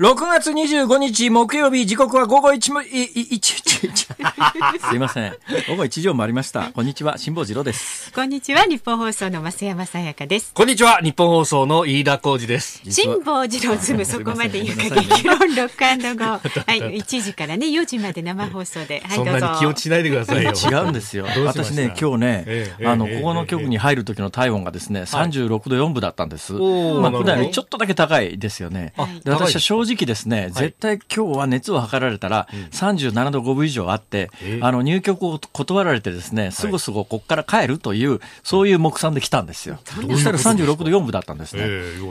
[0.00, 3.90] 6月25日木曜日時刻は午後1も、い、い、1、1、
[4.88, 5.32] すいません。
[5.68, 6.70] 午後1時を回りました。
[6.72, 8.10] こんにちは、辛坊治郎です。
[8.14, 10.52] こんにちは、ニッポン放送の増山さやかです。
[10.54, 12.80] こんにちは、ニッポン放送の飯田浩司です。
[12.90, 16.64] 辛坊治郎ズーム、そこまで言うか、激論ロックゴー。
[16.66, 19.02] はい、1時からね、4時まで生放送で。
[19.04, 19.52] はい、そんなどうぞ。
[19.52, 20.52] に気落ちしないでくださいよ。
[20.52, 21.26] 違うんですよ。
[21.44, 26.54] 私ね、今日ね、ええあの、ええここの局に入る時の体温がですね、36度4分だったんです。
[26.54, 28.94] まあ、普段ちょっとだけ高いですよね。
[29.26, 34.60] 私は正直ですね、絶対今日は熱を測られたら、37度5分以上あって、え。
[34.62, 39.78] あの、入局を断られてですね、すぐすぐこっから帰るという、そういう目算で来たんですよ。
[39.84, 41.62] そしたら36度4分だったんですね。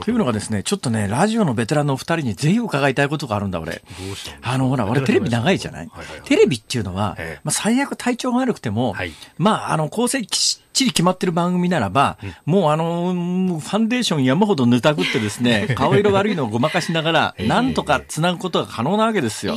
[0.02, 3.82] というのがですね、ちょっとね、ラジオのベテランのお二人にぜひ伺いたいことがあるんだ、俺。
[4.42, 5.88] あの、ほら、俺テレビ長いじゃない？
[5.92, 6.28] はいはいはい。
[6.28, 17.48] テレビっていうのはええ、まあ、最悪体調が悪くてもはい、まあ、あの、構成きっちり決まってる番組ならば、もうあの、うんファンデーション山ほど塗たくってですね、 顔色悪いのをごまかしながら、ええ。
[17.48, 19.56] なんとか繋ぐことが可能なわけですよ。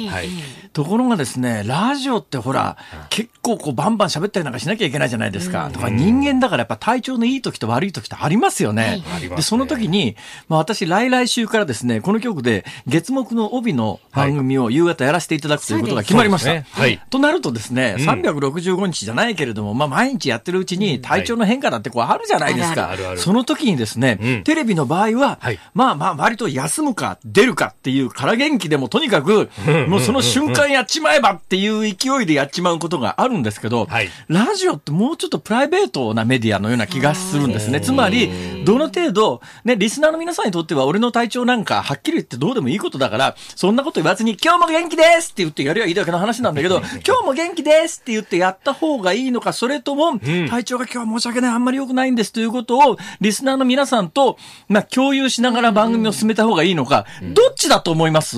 [0.73, 2.77] ところがですね、ラジオってほら、
[3.09, 5.69] 結構こうバンバン喋ったりなんかしなきゃいけないじゃないですか。
[5.71, 8.83] とか人間だからやっぱ体調のいい時と悪い時ってありますよね。
[8.83, 9.35] ありますね。
[9.35, 10.15] で、その時に、
[10.49, 16.63] まあ私来来週からですね、この曲で月目の帯の番組を夕方やらせていただくということが決まりました。
[17.09, 22.95] となるとですね、365日じゃないけれども、まあ毎日やってるうちに体調の変化だってこうあるじゃないですか。
[23.17, 24.43] その時にですね、うん。
[24.43, 25.59] テレビの場合は、はい。
[25.73, 29.49] まあまあ割と休むか出るかっていう空元気でもとにかく、
[29.87, 34.09] もうその瞬間やっちまえばっていう勢いでやっちまうことがあるんですけど、はい。
[34.27, 37.69] ラジオってもうちょっとプライベートなメディアのような気がするんです。
[37.69, 37.81] ね。
[37.81, 58.37] つまり、どの程度、ね、リスナーの皆さんにとっては俺の体調なんかはっきり言ってどうでもいいことだから、そんなこと言わずに今日も元気ですって言ってやりゃいいだけの話なんだけど、 今日も元気ですって言ってやった方がいいのか、それとも、体調が今日は申し訳ない、あんまり良くないんですということを、リスナーの皆さんと、まあ、共有しながら番組を進めた方がいいのか、どっちだと思います？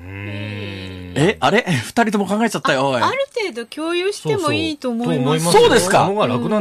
[0.00, 1.64] え、あれ？
[1.68, 2.94] 二人とも考えちゃったよ。
[2.96, 5.52] ある程度共有してもいいと思いそうます。
[5.52, 6.08] そうですか？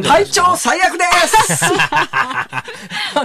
[0.04, 1.04] 体調最悪で
[1.46, 1.66] す！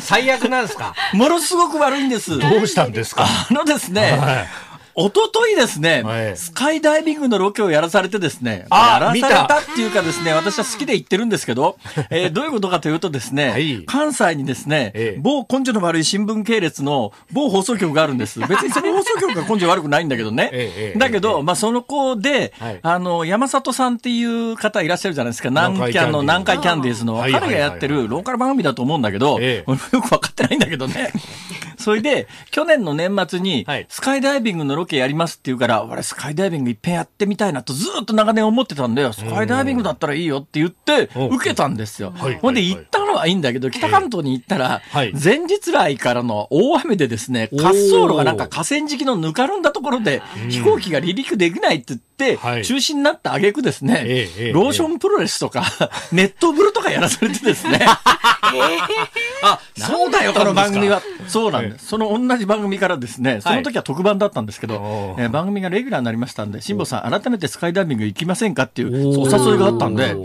[0.07, 0.95] 最悪なんですか？
[1.15, 2.39] ものすごく悪いんです。
[2.39, 3.25] どうしたんですか？
[3.51, 4.49] あのですね、はい
[4.95, 6.37] 一昨日ですね、はい。
[6.37, 11.79] スカイダイビングのロケをやらされてですね、あやらされ見たたっていうかですね、私は好きで言ってるんですけど、
[12.11, 13.85] えーどういうことかというとですね、はい。
[13.87, 15.21] 関西にですね、ええ。
[15.21, 18.41] 某根性の悪い新聞系列の某放送局があるんです。
[18.47, 20.51] 別にその放送局が根性悪くないんだけどね。
[20.53, 22.81] えだけど、まあその子で、はい。
[22.83, 25.51] あの、山里さんっていう方いらっしゃるじゃないですか。
[25.51, 31.13] 南キャンの南海キャンディーズの、はい彼がやってるローカル番組だと思うんだけど、 よくわかってないんだけどね。
[31.83, 39.13] それで、去年の年末にはい、スカイダイビングのロケやりますって言うから、俺スカイダイビングいっぺんやってみたいなとずーっと長年思ってたんだよ。
[39.13, 41.27] スカイダイビングだったらいいよって言って、うん。
[41.37, 42.13] 受けたんですよ。
[42.17, 42.39] はい。
[42.39, 42.71] ほんではい。
[42.71, 52.65] 行ったのはいいんだけど、北関東に行ったらはい、前日来からの大雨でですね、滑走路がなんか河川敷のぬかるんだところで、飛行機が離陸できないって言っては、い。
[52.65, 54.29] 中止になった挙句ですね。
[54.53, 55.65] ローションプロレスとか、
[56.13, 57.81] ネットブルとかやらされてですね、
[59.43, 61.01] あ、そうだよ、この番組は。
[61.01, 61.07] こ。
[61.29, 61.87] そうなんです。
[61.87, 65.31] その同じ番組からですね、その時は特番だったんですけど、えー。
[65.31, 70.17] 番組がレギュラーになりましたんで、辛坊さん、改めてスカイダイビング行きませんかっていうお誘いがあったんで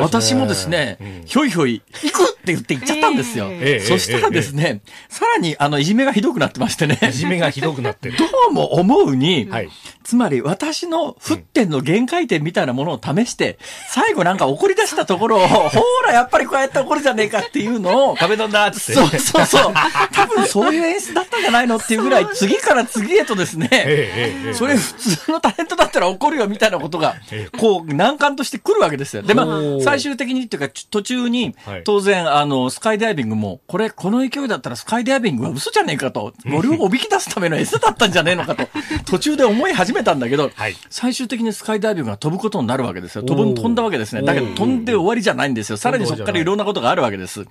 [0.00, 3.48] 私もですねうん、ひょいひょい、行くって言って行っちゃったんですよ。
[3.50, 8.18] ええそしたらですね、さらに、あの、いじめがひどくなってましてね、いじめがひどくなってる。
[8.18, 9.68] どうも思うに、はい
[10.08, 13.58] つまり私の沸点の限界点みたいなものを試して、
[13.90, 18.80] 最後なんか怒り出したところを、ほら、やっぱりこうやって怒るじゃねえかっていうのを、壁ドンだって。
[18.80, 19.74] そうそうそう。
[20.14, 29.20] 多分そういう演出だったんじゃないのっていうぐらい、次から次へとですね、ええええそれ普通のタレントだったら怒るよみたいなことがえ、こう、難関として来るわけですよ。
[29.20, 29.46] で、まあ、
[29.82, 38.68] 最終的にっていうか、ち途中にはい、当然、あの、スカイダイビングも、これ、この勢いだったらスカイダイビングは嘘じゃねえかと、俺をおびき出すための餌だったんじゃねえのかと、
[39.06, 43.22] 途中で思い始めたんだけどはい、最終的にスカイダイビングが飛ぶことになるわけですよ。
[43.22, 44.22] 飛ぶ、飛んだわけですね。
[44.22, 45.76] だけど、飛んで終わりじゃないんですよ。
[45.76, 47.46] さらにそこからいろんなことがあるわけです。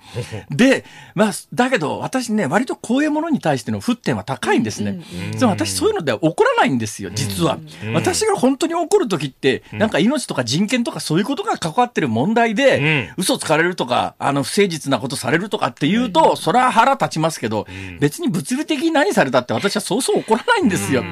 [0.50, 0.84] で、
[1.14, 5.00] まあ、だけど、私ね、割とこういうものに対しての沸点は高いんですね。
[5.38, 7.58] でも私そういうのでは怒らないんですよ、実は。
[7.94, 17.66] 私が本当に怒るときって、なんか命とか人権とかそういうことが関わってる問題で、嘘つかれるとか、あの、不誠実なことされるとかっていうと、それは腹立ちますけど、
[18.00, 21.04] 別に物理的に何されたって私はそうそう怒らないんですよ。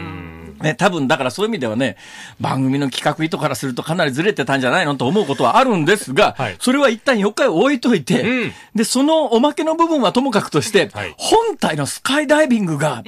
[0.62, 1.96] ね、多分、だからそういう意味ではね、
[2.40, 6.56] 番組の企画意図からするとかなりずれてたんじゃないのと思うことはあるんですが、 はい。
[6.60, 8.52] それは一旦4回置いといて、うん。
[8.74, 11.14] で、そのおまけの部分はともかくとして、はい。
[11.18, 13.02] 本体のスカイダイビングが、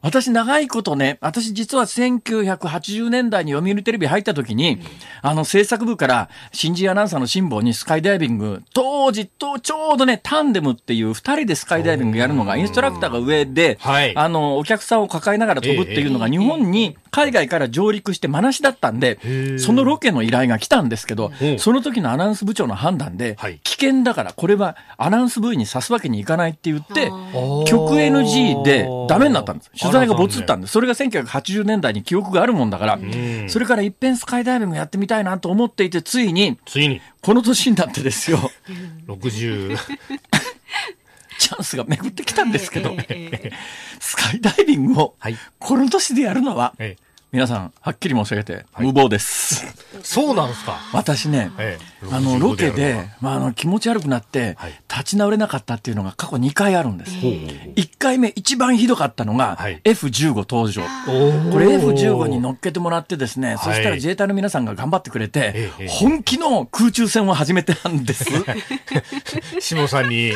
[0.00, 4.80] 私長いことね、私実は1980年代に読売テレビ入った時に、
[5.22, 14.16] あの制作部から新人アナウンサーの辛抱にスカイダイビング、当時とちょうどね、タンデムっていう二人でスカイダイビングやるのがインストラクターが上で、はい。
[14.16, 19.18] あの、お客さんを抱えながら飛ぶっていうのが日本に海外から上陸して真しだったんで、
[19.58, 27.64] そのロケの依頼が来たんですけど、その時のアナウンス部長の判断ではい、危険だからこれはアナウンス部員に刺すわけにいかないって言って、ー。
[27.64, 29.70] 曲 NG でダメになったんです。
[29.90, 30.72] 取材がボツったんです。
[30.72, 32.98] それが1980年代に記憶があるもんだから、
[33.48, 37.00] それから一遍スカイダイビングやってみたいなと思っていて、ついに、ついに。
[37.22, 38.38] この年になってですよ、
[39.08, 39.76] 60。
[41.38, 42.96] チャンスが巡ってきたんですけど、
[44.00, 47.08] スカイダイビングをはい、この年でやるのは、ええ。
[47.30, 49.66] 皆さん、はっきり申し上げて、無謀です。
[50.02, 50.80] そうなんですか。
[50.94, 57.20] 私ね、ええあの、ロケ65でまあ、あの、気持ち悪くなってはい、立ち直れなかったっていうのが過去2回あるんです。
[57.20, 60.82] ほう1回目、一番ひどかったのがはい、F15 登場。
[60.82, 68.24] おこれ F15 に乗っけてもらってですね、いそしたら自衛隊の皆さんが頑張ってくれてええ、本気の空中戦を始めてたんです。
[69.60, 70.32] 下さんに、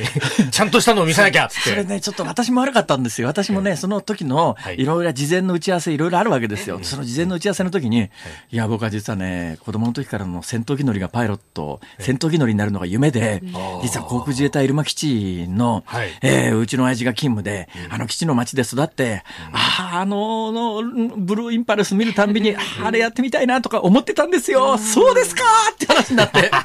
[0.51, 1.55] ちゃんとしたのを見せなきゃって。
[1.71, 3.29] それね、ちょっと私も悪かったんですよ。
[3.29, 6.81] 私もね、その時のはい、いろいろ事前の打ち合わせ、いろいろあるわけですよ。
[6.83, 8.11] その事前の打ち合わせの時に、
[8.51, 11.52] いや、僕は実はね、子供の時からの戦闘機乗りがパイロット、
[11.99, 13.43] 戦闘機乗りになるのが夢で、
[13.83, 20.83] 実は航空自衛隊入間基地のはい、えーうちの親父が勤務で、あの基地の街で育って、ああ、あの、の
[21.17, 24.79] ブルーインパルス見るたんびに、あれやってみたいなとか思ってたんですよ。
[24.79, 26.51] そうですかって話になって。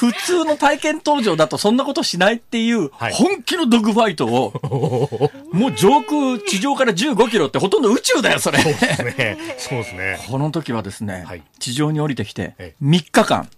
[0.00, 3.12] 普通の体験登場だとそんなことしないっていう、はい。
[3.12, 8.58] 本気のドッグファイトを、 もう上空、地上から15キロってほとんど宇宙だよ、それ。
[8.64, 9.36] ね。
[9.58, 10.18] そうですね。
[10.30, 11.42] この時はですね、はい。
[11.58, 13.50] 地上に降りてきてえ、3日間。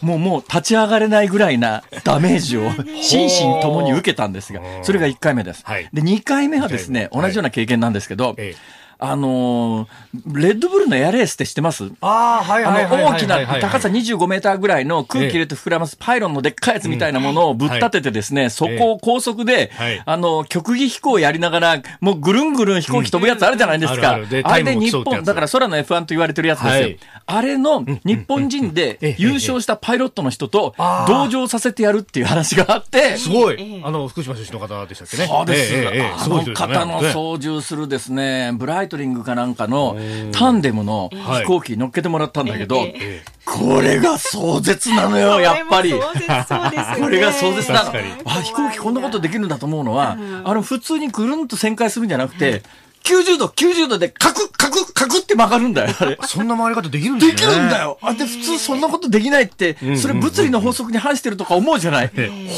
[0.00, 2.70] もうもう立ち上がれないぐらいなダメージを
[3.00, 5.62] 心身ともに受けたんですが、それが1回目です。
[5.64, 5.88] はい。
[5.92, 7.22] で、2回目はですね、はい。
[7.22, 9.88] 同じような経験なんですけど、ええあのー
[10.32, 11.90] レッドブルのエアレースって知ってます？
[12.00, 24.12] ああ、はいあはいはいの、大きな高さ25メーターぐらいの空気入れて膨らますパイロンのでっかいやつみたいなものをぶっ立ててですね、そこを高速ではい、あの、曲技飛行をやりながら、もうぐるんぐるん飛行機飛ぶやつあるじゃないですか。
[24.12, 24.42] あるあるで。
[24.44, 26.82] あれで日本、つだから空の F1 と言われてるやつですよ。
[26.82, 26.98] はい。
[27.26, 30.74] あれの日本人で優勝したパイロットの人と
[31.06, 33.56] 同乗させてやるっていう話があって、すごい。
[33.58, 33.82] ええ。
[33.84, 35.26] あの、福島出身の方でしたっけね。
[35.26, 35.74] そうです。
[35.88, 39.96] あの方のね操縦するですね、ブライトリングかなんかの
[40.32, 45.92] タンデムの飛行機乗っけてもらったんだけど、ええこれが壮絶なのよ、やっぱり。
[45.92, 47.92] これが壮絶なの。
[48.24, 52.62] あ、飛行機こんなことできるんだと思うのは、あの、普通にぐるんと旋回するんじゃなくて、
[53.06, 56.18] 90度、90度でカクッ、カクッ、カクッって曲がるんだよ、あれ。
[56.26, 57.32] そんな回り方できるんですね。
[57.34, 57.80] できるんだ。
[57.82, 57.98] よ。
[58.02, 62.10] あ、で、普通そんなことできないって、それ物理の法則に反してるとか思うじゃない？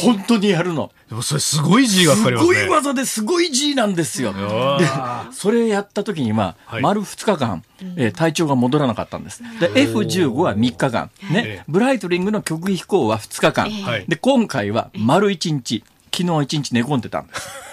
[0.03, 0.91] 本当にやるの。
[1.11, 2.55] でもそれすごい G がかかすりますね。
[2.55, 4.33] ごい技ですごい G なんですよ。
[4.33, 7.63] でわ、それやった時には、はい丸2日間、
[7.97, 9.43] えー体調が戻らなかったんです。
[9.61, 17.68] で、F15 は3日間、えねえ、ブライトリングの曲飛行は2日間、はいで、今回は丸1日、昨日1日寝込んでたんです。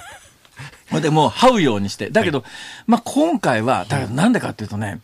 [1.02, 2.10] で、もう這うようにして。
[2.10, 2.44] だけど、
[2.88, 5.00] まあ今回は、だからなんでかっていうとね、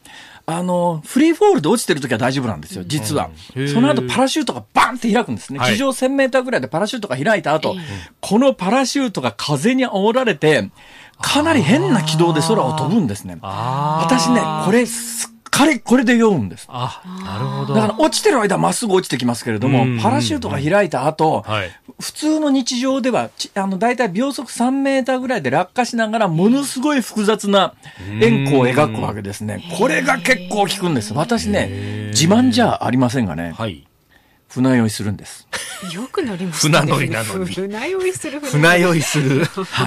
[0.45, 3.29] あの、フリーフォールで落ちてる時は大丈夫なんですよ、実は。
[3.55, 5.59] うんその後パラシュートがバンって開くんですね。
[5.59, 7.75] はい地上1000メーターぐらいでパラシュートが開いた後、
[8.19, 10.69] このパラシュートが風に煽られて、
[11.21, 13.37] かなり変な軌道で空を飛ぶんですね。
[13.41, 16.65] あ私ね、これ、すっかりこれで酔うんです。
[16.69, 17.01] あ。
[17.05, 17.73] あ、なるほど。
[17.73, 21.71] だから落ちてる間まっすぐ落ちてきますけれどもうん、パラシュートが開いた後、はい。
[21.99, 27.73] 普通の日常では、ちあの、だいたい秒速3メーターぐらいで落下しながら、ものすごい複雑な
[28.21, 29.63] 円弧を描くわけですね。
[29.77, 31.13] これが結構効くんです。
[31.13, 33.85] 私ね、自慢じゃありませんがね、はい。
[34.51, 35.47] 船酔いするんです。
[35.93, 36.57] よく乗りまね。
[36.57, 39.39] 船乗りなのに船酔いする船酔いする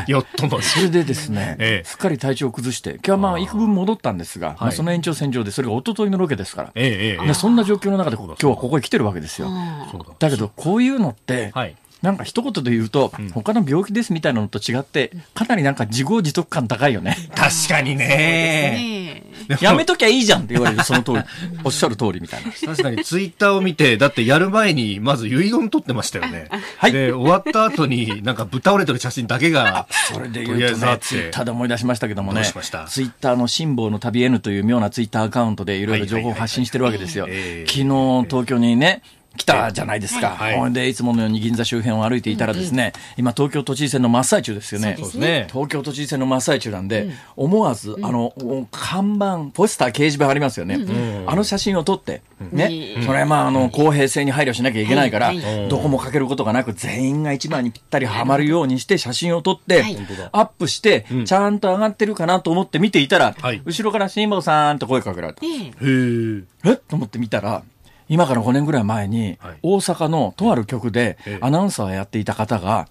[0.08, 0.62] ヨットの。
[0.62, 9.48] それでですね、ええすっかり体調を崩して、今日はまあ幾分戻ったんですが、まあその延長線上で、それが一昨日のロケですから、ええええでそんな状況の中で今日はここへ来てるわけですよ。
[9.92, 10.06] そうだ。
[10.18, 11.76] だけど、こういうのって、はい。
[12.00, 17.16] なんか一言で言うと、他の病気ですみたいなのと違って、かなりなんか自業自得感高いよね。
[17.34, 19.23] 確かにね。
[19.60, 21.18] やめときゃいいじゃんって言われる、その通り。
[21.64, 22.52] おっしゃる通りみたいな。
[22.52, 26.48] 確かにツイッターを見て、だってやる前にまず遺言撮ってましたよね。
[26.78, 37.26] はいで、終わった後になんかぶっ倒れてる写真だけが、それでと言うとねツイッターで思い出しましたけどもどねうしました、ツイッターの辛抱の旅 N という妙なツイッターアカウントでいろいろ情報を発信してるわけですよ。
[37.26, 37.84] 昨日
[38.28, 39.02] 東京にね、
[39.36, 40.30] 来たじゃないですか。
[40.30, 40.72] はい。
[40.72, 44.94] で、いつものように銀座周辺を歩いていたらですね、今東京都知事選の真っ最中ですよね。
[44.96, 45.46] そうですね。
[45.50, 48.32] 東京都知事選の真っ最中なんで、思わず、あの、
[48.70, 50.78] 看板、ポスター、掲示板ありますよね。
[51.26, 52.22] あの写真を撮って、
[52.52, 55.32] ね、それはまあ、あの、公平性に配慮しなきゃいけないから、
[55.68, 59.96] どこもかけることがなく、全員が一番にぴったりはまるようにして写真を撮って、はい。
[60.32, 63.62] アップして、ちゃんと上がってるかなと思って見ていたら、はい。
[63.64, 65.44] 後ろから辛坊さんと声かけられた。
[65.44, 66.70] ええ。
[66.70, 66.76] へえ？
[66.76, 67.62] と思って見たら、
[68.08, 71.38] 今から5年ぐらい前にはい、大阪のとある局でええ。
[71.40, 72.88] アナウンサーをやっていた方が、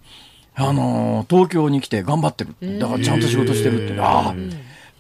[0.56, 2.80] あのー東京に来て頑張ってる。
[2.80, 4.00] だからちゃんと仕事してるって。
[4.00, 4.36] ああ、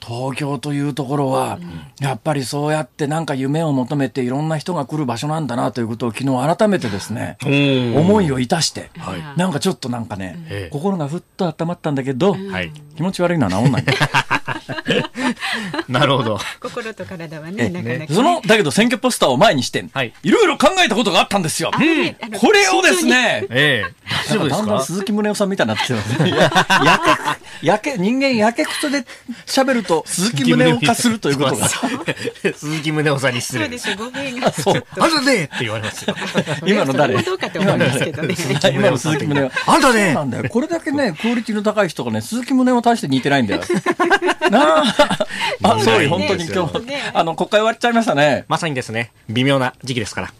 [0.05, 1.59] 東京というところは、
[1.99, 12.71] やっぱりそうやってなんか夢を求めていろんな人が来る場所なんだなということを昨日改めてですね、うん思いをいたして、はいなんかちょっとなんかね、ええ心がふっと温まったんだけど、はい。
[12.95, 13.85] 気持ち悪いのは治んない。
[15.87, 16.39] なるほど。
[16.59, 18.07] 心と体はえね、なかなかね。
[18.09, 21.71] その、だけど選挙ポスターを前にして、はいいろいろ考えたことがあったんですよ。
[21.71, 23.93] これをですね、ええ。
[24.27, 26.29] 大丈夫でだんだんすか鈴木宗男さんみたいになってきてますね。
[26.29, 26.49] や
[27.61, 29.05] け、やけ、人間やけくそで
[29.45, 31.69] 喋ると鈴木宗男化するということが。
[31.69, 33.91] 鈴木宗男さんに失礼です。
[33.91, 35.03] そうですよ、語弊がちょっと。
[35.03, 36.15] あんたねって言われますよ。
[36.65, 37.13] 今の誰？
[37.13, 38.35] それもどうかと思いますけどね。
[38.73, 39.71] 今の鈴木宗男。
[39.71, 40.49] あんたねなんだよ。
[40.49, 43.61] これだけね、クオリティの高い人がね、鈴木宗男大して似てないんだよ。
[44.49, 44.83] なあ。
[45.63, 48.45] あ、総理、本当に今日ね、あの、国会終わっちゃいましたね。
[48.47, 50.33] まさにですね、微妙な時期ですから。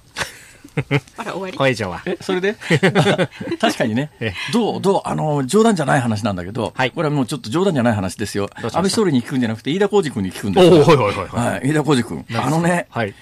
[1.17, 1.57] あら、終わり？
[1.57, 2.01] これ以上は。
[2.05, 2.55] え、それで？
[3.59, 4.33] 確かにねえ。
[4.51, 8.49] どう、どう、あの、冗談じゃない話なんだけど、はいこれはもうちょっと冗談じゃない話ですよ。
[8.55, 10.73] 安倍総理に聞くんじゃなくて、飯田浩二君に聞くんおですよ。
[10.83, 12.25] おはいはいはいははい、飯田浩二君。
[12.35, 13.13] あのね、い。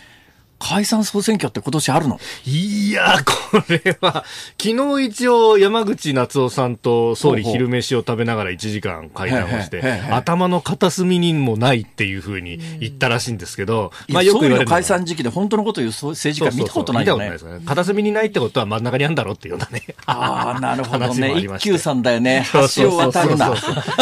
[0.62, 2.20] 解散総選挙って今年あるの？
[2.46, 3.18] いや、
[3.52, 4.24] これは、
[4.62, 17.32] 昨日一応山口夏夫さんと総理昼飯を食べながら1時間会談をして頭の片隅にもないっていうふうに言ったらしいんですけど、まあ、よく言われる解散時期で本当のことを言う政治家見たことないよね。
[17.66, 19.84] 片隅にないってことは真ん中にあるんだろうっていうようなね。
[20.06, 21.40] ああ、なるほどね。
[21.42, 22.46] 一休さんだよね。
[22.76, 23.54] 橋を渡るな。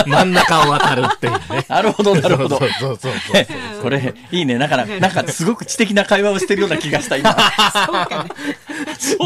[0.06, 1.66] 真ん中を渡るっていうね。
[1.70, 2.66] なるほど、なるほどそ。
[2.66, 3.46] うそうそうそう。
[3.82, 4.58] これ、いいね。
[4.58, 7.32] だから、なんかすごく知的な会話をしててるような気がした、今。
[7.86, 8.30] そうかね。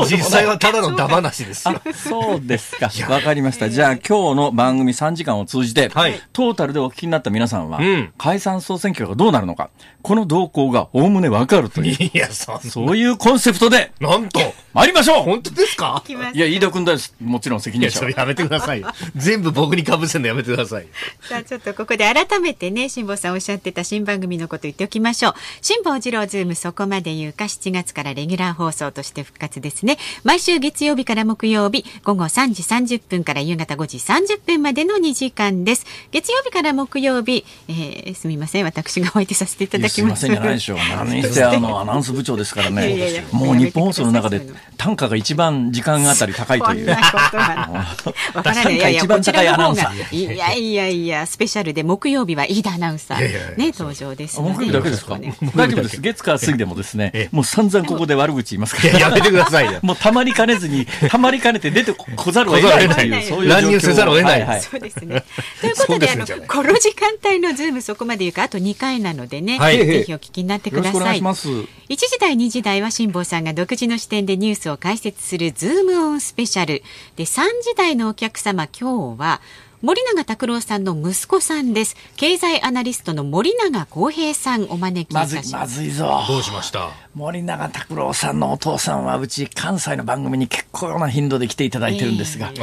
[0.10, 1.82] 実際はただのダ話ですよ。
[1.94, 2.90] そうですか。
[3.10, 3.70] わかりました。
[3.70, 9.70] じゃあ今日の番組3時間を通じて、はいトータルでお聞きになった皆さんは、うん解散総選挙がどうなるのか、
[10.02, 14.40] この動向がおおむねわかるという、いや、そういうコンセプトでなんと
[14.74, 16.04] 参りましょう本当ですか？
[16.34, 17.16] いや、飯田君です。
[17.22, 18.10] もちろん責任者。
[18.10, 18.90] やめてくださいよ。
[19.16, 20.90] 全部僕に被せるのやめてくださいよ。
[21.22, 32.64] さあちょっとここで改めてね辛坊さんおっしゃってた新番組のこと言っておきましょう辛坊治郎ズームそこまで言うか7月からレギュラー放送として復活ですね毎週月曜日から木曜日午後3時
[32.98, 40.78] 30分から夕方5時30分までの2時間です月曜日から木曜日、えーすみません私がお相手させていただきますせんじゃないでしょう。
[40.78, 43.24] 何にしてあの、 アナウンス部長ですからいやいやいねや。
[43.32, 44.42] もう日本放送の中で
[44.78, 46.96] 単価が一番時間あたり高いというこんな。
[46.96, 47.86] ことは
[48.34, 48.76] わからない。
[48.76, 54.40] いやいや、一番こちらの方いアナウンサ、いやいやいや、スペシャルで木曜日は飯田アナウンサいやいやいやー、ね、登場です。
[54.40, 55.16] 木曜日だけですか？
[55.18, 56.02] よろしくお願い大丈夫です。
[56.02, 59.00] 月火水でもですえねえ、もう散々ここで悪口言いますから。
[59.00, 59.80] やめてくださいよ。
[59.84, 65.24] もうたまりかねずに、たまりかねて出てこざるを得ないいう、そういう状況乱入せざるを得ないははそうですね。
[65.62, 70.78] ということで、あの、そうですねじゃないこの時間帯のズームそこまで言うか、あと2回なのでね、はいぜひお聞きになってください。
[70.78, 71.50] よろしくお願いします。
[71.50, 76.84] 1時台2時台は辛坊さんが独自の視点でニュースを解説するズームオンスペシャル
[77.16, 79.42] で3時台のお客様今日は
[79.84, 86.24] 森永卓郎さんの息子さんです経済アナリストの森永康平さんお招きいたしまますずいぞ。
[86.26, 86.90] どうしました？
[87.14, 92.54] 森永卓郎さんのお父さんは、うち関西の番組に結構な頻度で来ていただいてるんですが、ああ、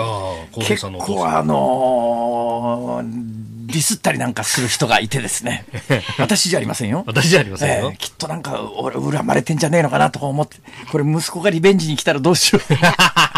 [0.50, 1.29] 小平結構。
[1.29, 5.65] あのーディスったりなんかする人がいてですね。
[6.19, 7.05] 私じゃありませんよ。
[7.07, 7.97] 私じゃありませんよええ。
[7.99, 10.57] きっとなんか、俺、恨まれてんじゃねえのかなとか思って、
[10.91, 12.62] これ息子がリベンジに来たらどうしよう。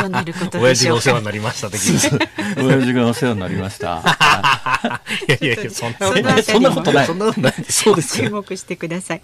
[0.00, 2.18] どうなること親でしょうか父がお世話になりました的に。
[2.64, 4.02] 親父がお世話になりました。
[5.28, 5.92] いやいやいや、そん
[6.22, 7.54] なそんなことないそんなことない。
[7.68, 8.30] そうですか注。
[8.30, 9.22] 目してください、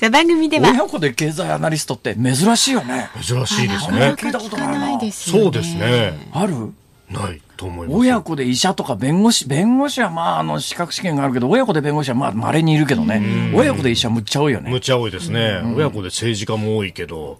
[0.00, 3.10] さあ番組では親子で経済アナリストって珍しいよね。
[3.22, 4.14] 珍しいですね。
[4.16, 4.98] 聞いたことないな。
[4.98, 6.28] ですよねそうですね。
[6.32, 6.72] ある？
[7.10, 7.40] ない。
[7.88, 13.52] 親子で医者とか弁護士、弁護士はまあ、あの、資格試験があるけど、親子で弁護士はまあ、稀にいるけどね。
[13.54, 14.70] 親子で医者むっちゃ多いよね。
[14.70, 15.60] むちゃ多いですね。
[15.76, 17.38] 親子で政治家も多いけど、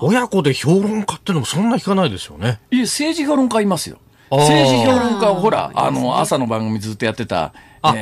[0.00, 2.60] 親子で評論家ってのもそんな聞かないですよね。
[2.70, 3.98] いや、政治評論家いますよ。
[4.30, 7.94] 政治評論家をほら、あの、朝の番組ずっとやってた、あ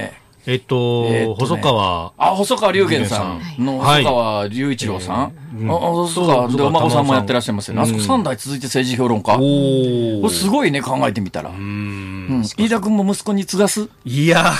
[0.47, 2.13] えーえっと、えーっとね細川。
[2.17, 5.33] あ、細川龍玄さんのはい細川隆一郎さん？
[5.59, 6.49] うんあ、あそうか。
[6.49, 7.81] で、そうお孫さんもやってらっしゃいますよね。
[7.83, 9.37] あそこうん3代続いて政治評論家。
[9.39, 11.51] おすごいね、考えてみたら。
[11.51, 12.43] ううんん。
[12.43, 13.89] 飯田君も息子に継がす？
[14.05, 14.53] いや、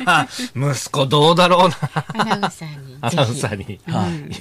[0.56, 1.76] 息子どうだろうな。
[2.14, 2.98] アナウンサーに。
[3.00, 3.74] アナウンサーに。
[3.74, 3.78] い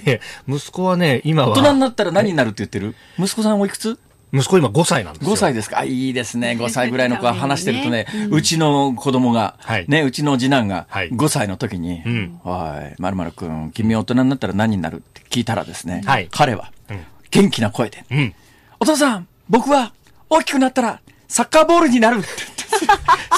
[0.06, 2.96] え息子はね、今大人には、なったら何になるって言ってる？
[3.18, 3.98] 息子さんおいくつ？
[4.32, 5.34] 息子今5歳なんですよ。
[5.34, 5.80] 5歳ですか？
[5.80, 6.58] あいいですね。
[6.60, 11.10] 5歳ぐらいの子が話してるとね、うちの子供がはい、ね、うちの次男がはい。
[11.10, 18.36] 5歳の時にうん、はい、まるまるくん、君大人になったら何になるって聞いたらですねはい、彼はうん、元気な声で、うん。
[18.80, 19.94] お父さん、僕は
[20.30, 22.60] 大きくなったらサッカーボールになるって言って。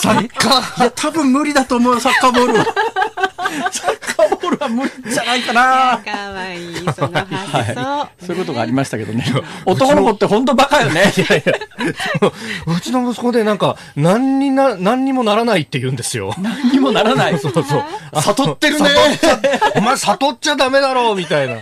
[0.01, 2.65] サッカーいや、多分無理だと思う、サッカーボールは。
[3.71, 6.01] サッカーボールは無理じゃないかな。
[6.03, 7.57] かわいい、その発想。
[7.57, 8.25] はい。
[8.25, 9.25] そういうことがありましたけどね。
[9.65, 11.13] 男の子って本当バカよね。
[12.65, 16.33] うちの息子でなんか、何にな、何にもならないって言うんですよ。
[16.39, 17.38] 何にもならない。
[17.39, 18.21] そうそう。
[18.21, 18.89] 悟ってるね。
[19.75, 21.55] お前悟っちゃダメだろうみたいな。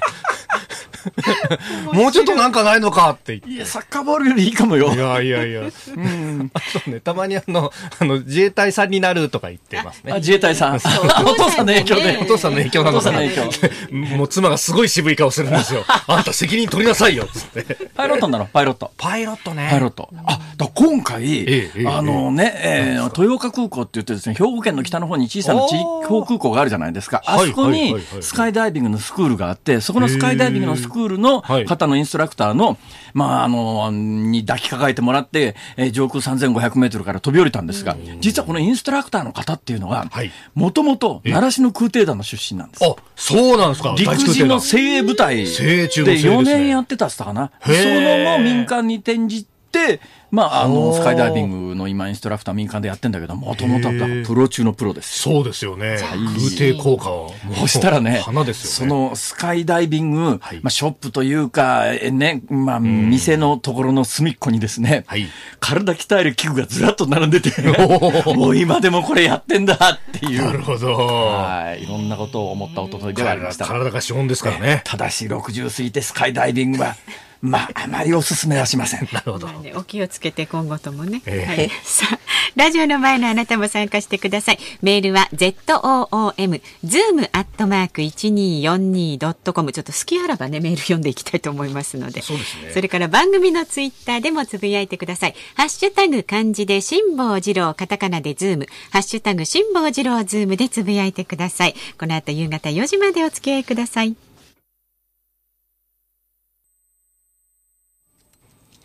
[1.94, 3.50] もうちょっとなんかないのかって言って。
[3.50, 4.98] いや、サッカーボールよりいいかもよい。
[4.98, 5.64] やいやいや。
[5.64, 10.14] あとね、たまにあの、あの、自衛隊さんになるとか言ってますあね。
[10.16, 10.76] 自衛隊さん。
[10.76, 12.20] お父さんの影響で。
[12.22, 14.18] お父さんの影響なののかな。
[14.18, 15.84] もう妻がすごい渋い顔するんですよ。
[16.08, 17.90] あんた責任取りなさいよつって。
[17.96, 18.92] パイロットなのパイロット。
[18.98, 20.10] パイロットねパイロット。
[20.26, 27.22] あ、だ今回、あのね、えー豊岡空港って言ってですね、兵庫県の北の方に小さな地方空港があるじゃないですか。
[27.26, 31.66] あそこはいにスカイダイビングのスクールがあって、そこのスカイダイビングのスクールのはい。
[31.66, 32.78] 方のインストラクターの、
[33.14, 42.86] まあ、あの、に抱きかかえてもらって、えー上空3500メートルから飛び降りたんですが、実はこのインストラクターの方っていうのははい、もともと奈良市の空挺団の出身なんです。
[42.86, 43.96] あ、そうなんですか。
[43.98, 46.44] 陸自の精鋭部隊で4精鋭ですね。
[46.44, 47.52] 年やってたっつったかな。
[47.64, 50.00] その後民間に転じて、
[50.32, 53.90] まあ、あの、スカイダイビングの今インストラクター民間でやってんだけど、もともと
[54.26, 55.20] プロ中のプロです。
[55.20, 55.98] そうですよね。
[56.00, 56.16] 空
[56.56, 57.56] 挺効果はもう。
[57.56, 59.10] そしたらね、花ですそよね。
[59.10, 65.28] のスカイダイビング、はいまあ、ショップというか、えね、まあ、店のところの隅っこにですね、はい
[65.60, 67.52] 体鍛える器具がずらっと並んでて、
[68.36, 70.46] もう今でもこれやってんだっていう。
[70.46, 70.96] なるほど。
[70.96, 71.84] はい。
[71.84, 73.66] いろんなことを思った一昨日ではありました。
[73.66, 74.82] 体が資本ですからね。
[74.86, 76.96] ただし60過ぎてスカイダイビングは、
[77.42, 79.08] まあ、あまりお勧めはしません。
[79.14, 79.48] なるほど。
[79.76, 81.22] お気をつけて今後ともね。
[81.26, 82.20] ええはい、 さあ、
[82.56, 84.60] ラジオの前のあなたも参加してください。
[84.82, 89.72] メールは zoom zoom アットマーク一二四二ドットコム。
[89.72, 92.22] ちょっと隙あらばねメール読んでいきたいと思いますので。
[92.22, 95.36] そうですねそれから番組のツイッターでもつぶやいてください。
[95.56, 98.68] ハッシュタグ漢字で辛坊治郎カタカナでズーム。
[98.92, 101.76] ハッシュタグ辛坊治郎ズームでつぶやいてください。
[101.98, 104.29] この後夕方4時までお付き合いください。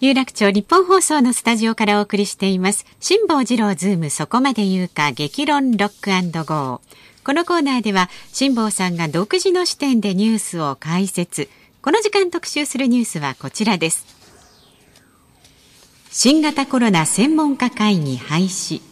[0.00, 2.84] 有楽町ニッポン放送のスタジオからお送りしています。
[2.98, 6.10] 辛坊治郎ズームそこまで言うか激論ロック
[6.44, 6.80] ゴー。
[7.24, 11.48] このコーナーでは辛坊さんが独自の視点でニュースを解説。
[11.80, 14.04] この時間特集するニュースはこちらです。
[16.10, 18.82] 新型コロナ専門家会議廃止。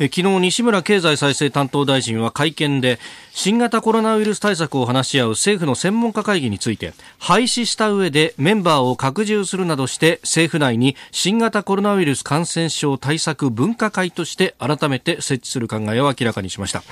[0.00, 2.98] え昨日西村経済再生担当大臣は会見で
[3.32, 16.82] 新型コロナウイルス対策を話し合う政府の専門家会議について廃止した上でメンバーを拡充するなどして政府内に新型コロナウイルス感染症対策分科会として改めて設置する考えを明らかにしました。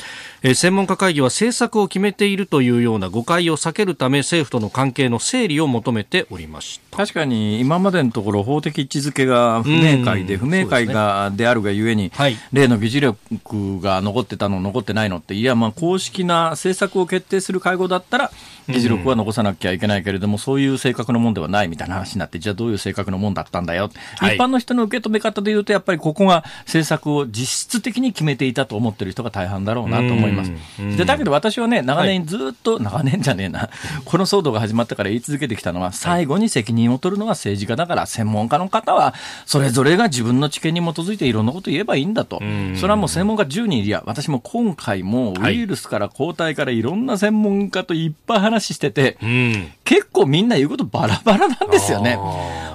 [0.43, 6.99] え専門家会議は政策を決めているというような誤解を避けるため政府との関係の整理を求めておりました。
[6.99, 12.37] 確かに今までのところ法的位置づけが不明解で、うん不明解がであるがゆえに、はい。
[12.53, 18.31] 例の議事力が残ってたの、残ってないのって、いや、まあ公式な政策を決定する会合だったら、
[18.69, 23.91] 議事録は残さなきゃいけないけれども、そういう正確なもんではないみたいな話になって、じゃあどういう正確なもんだったんだよ。
[24.19, 30.97] はい一般の人の受け止め方で言うと、やっぱりここが政策を実質的に決めていたと思ってる人が大半だろうなと思いますうん。
[30.97, 33.71] で、だけど私はね、長年ずっと、長年じゃねえな、
[34.05, 39.15] この騒動が始まってから言い続けてきたのは、最後に責任を取るのが政治家だから、専門家の方は、
[39.47, 42.41] それぞれが自分の知見に基づいていろんなこと言えばいいんだと。
[42.77, 49.73] それはもう専門家10人いりゃ、私も今回もウイルスから抗体からいろんな専門家といっぱい話してて、うん。
[49.85, 52.19] 結構みんな言うことバラバラなんですよね。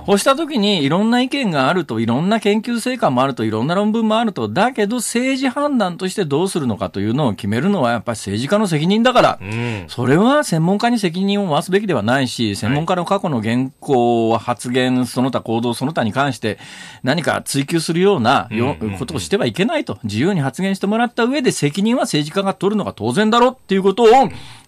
[0.06, 9.86] そうしたときにいろんな意見があると、いろんな研究成果もあると、いろんな論文もあると、だけど政治判断としてどうするのかというのを決めるのはやっぱり政治家の責任だから、うん。
[9.88, 16.58] それは専門家に責任を回すべきではないし、専門家の過去の原稿、発言、その他行動、その他に関して
[17.04, 24.08] 何か追求するようなよことをしてはいけないと、自由に発言してもらった上で責任は政治家が取るのが当然だろっていうことを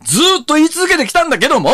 [0.02, 1.70] ずっと言い続けてきたんだけども、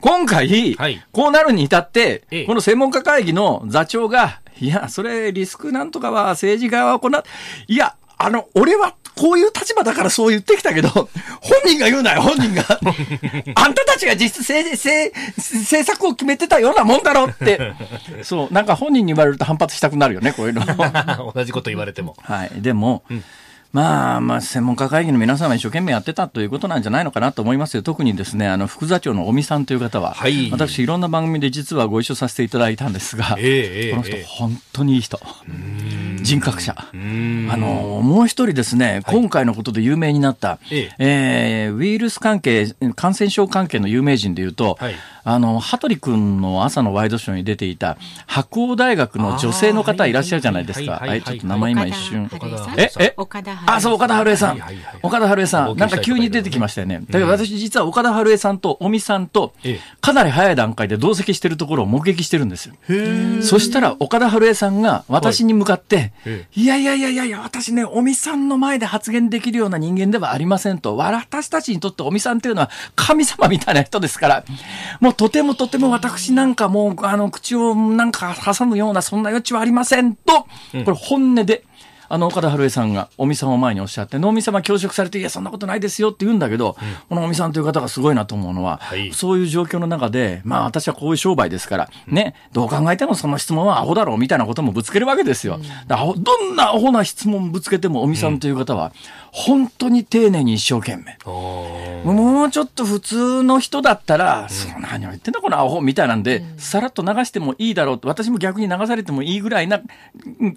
[0.00, 1.04] 今回、はい。
[1.12, 2.44] こうなるに至って、ええ。
[2.44, 7.22] この専門家会議の座長が、いや、それリスクなんとかは政治家は行っ、
[7.68, 11.08] いや、あの、俺はこういう立場だからそう言ってきたけど、 本
[11.66, 12.64] 人が言うなよ、本人が。
[13.54, 17.72] あんたたちが実質政政策を決めてたようなもんだろって。
[18.22, 20.64] そう、なんか本人に言われると反発したくなるよね、こういうの。
[21.34, 22.16] 同じこと言われても。
[22.22, 22.50] はい。
[22.56, 23.24] でも、うん
[23.74, 27.82] まあ、まあ、専門家会議の皆さんは一生懸命やってたということなんじゃないのかなと思いますよ。
[27.82, 35.20] 特にですね、あの、副座長の尾身さんという方は、はい、私、いろんな番組で実はご一緒させていただいたんですが、えー、この人、本当にいい人。
[36.22, 36.76] 人格者。
[36.78, 50.98] あの、もう一人ですね、はい、今回のことで有名になった、えー、えー、ウイルス関係、感染症関係の有名人でいうと、はいあの、羽鳥君の朝のワイドショーに出ていた、白鴎大学の女性の方いらっしゃるじゃないですか。
[51.00, 52.30] はい、ちょっと名前今一瞬。
[52.76, 53.14] え、え？
[53.66, 54.60] あ、そう、岡田春江さん。
[55.02, 55.76] 岡田春江さん。
[55.76, 57.00] なんか急に出てきましたよね。
[57.00, 59.54] だけど私実は岡田春江さんと尾身さんと、
[60.00, 62.74] かなり早い段階で同席してるところを目撃してるんですよ。
[63.42, 66.12] そしたら岡田春江さんが私に向かって、
[66.54, 70.96] いやいやいやいやいや、私ね、尾身さんの前で発言できるような人間ではありませんと。
[70.96, 74.44] 私たちにとって尾身さんっていうのは神様みたいな人ですから、
[75.00, 81.64] もうとてもとても私なんかもう、あの、口をなんか挟むような、そんな余地はありませんと、これ本音で、
[82.08, 95.56] あの、岡田春江さんが、尾身さんを前におっしゃって、尾身さんは恐縮されて、いや、そんなことないですよって言うんだけど、うん、この尾身さんという方がすごいなと思うのは、はい、そういう状況の中で、まあ、私はこういう商売ですから、ね、どう考えてもその質問はアホだろうみたいなこともぶつけるわけですよ。
[95.56, 98.92] うん、どんなアホな質問ぶつけても、尾身さんという方は、
[99.36, 101.18] 本当に丁寧に一生懸命。
[102.04, 107.98] もうちょっと普通の人だったら、うん、そう何を言ってんだこのアホみたいなんで、うん、さらっと流してもいいだろう。
[107.98, 109.80] と、私も逆に流されてもいいぐらいな、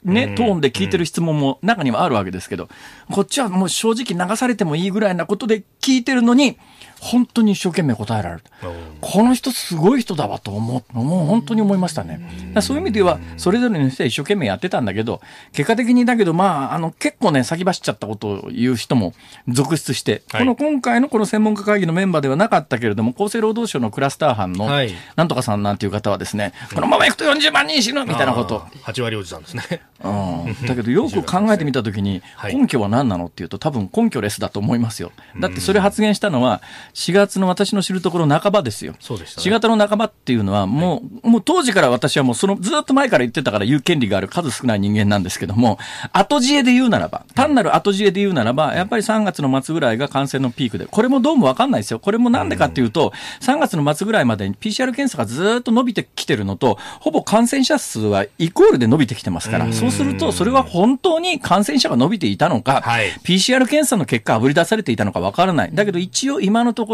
[0.03, 2.69] ね、トーンで聞いてる質問も中にはあるわけですけど、
[3.09, 6.59] こっちはもう正直流されてもいいぐらいなことで聞いてるのに、
[6.99, 8.43] 本当に一生懸命答えられる。
[9.01, 12.19] この人すごい人だわと思う、もう本当に思いましたね。
[12.61, 15.21] そういう意味では、それぞれの人は一生懸命やってたんだけど、
[15.53, 19.13] 結果的にだけど、まあ、あの、結構ね、先走っちゃったことを言う人も
[19.47, 24.69] 続出して、はい、この今回のこの専門家会議のメンバーではなかったけれども、厚生労働省のクラスター班の、
[25.15, 28.59] なんとかさんなんていう方はですね、このままいくと40万人死ぬみたいなこと。
[28.83, 29.81] 8割おじさんですね。
[30.03, 30.09] う
[30.49, 30.65] ん。
[30.67, 35.11] だけど、よく考えてみたときに、根拠は何なのっていうと、多分根拠レスだと思いますよ。
[35.39, 36.61] だってそれ発言したのは、
[36.97, 38.95] 4月の私の知るところ半ばですよ。
[38.99, 45.77] そうでした、ね、4月の半ばっていうのは、もう、はい、もう当時から私はもうその、ずっと前から言ってたから言う権利がある数少ない人間なんですけども、
[46.11, 51.99] 後知恵で言うならば、単なる後知恵で言うならば、やっぱり3月の末ぐらいが感染のピークで、これもどうもわかんないですよ。
[51.99, 65.69] これもなんでかっていうと、3月の末ぐらいまでに PCR 検査がずっと伸びてきてるのと、ほぼ感染者数はイコールで伸びてきてますから、そうすると、それは本当に感染者が伸びていたのか、はい、PCR 検査の結果あぶり出されていたのかわからない。
[65.73, 66.86] だけど一応今のところ、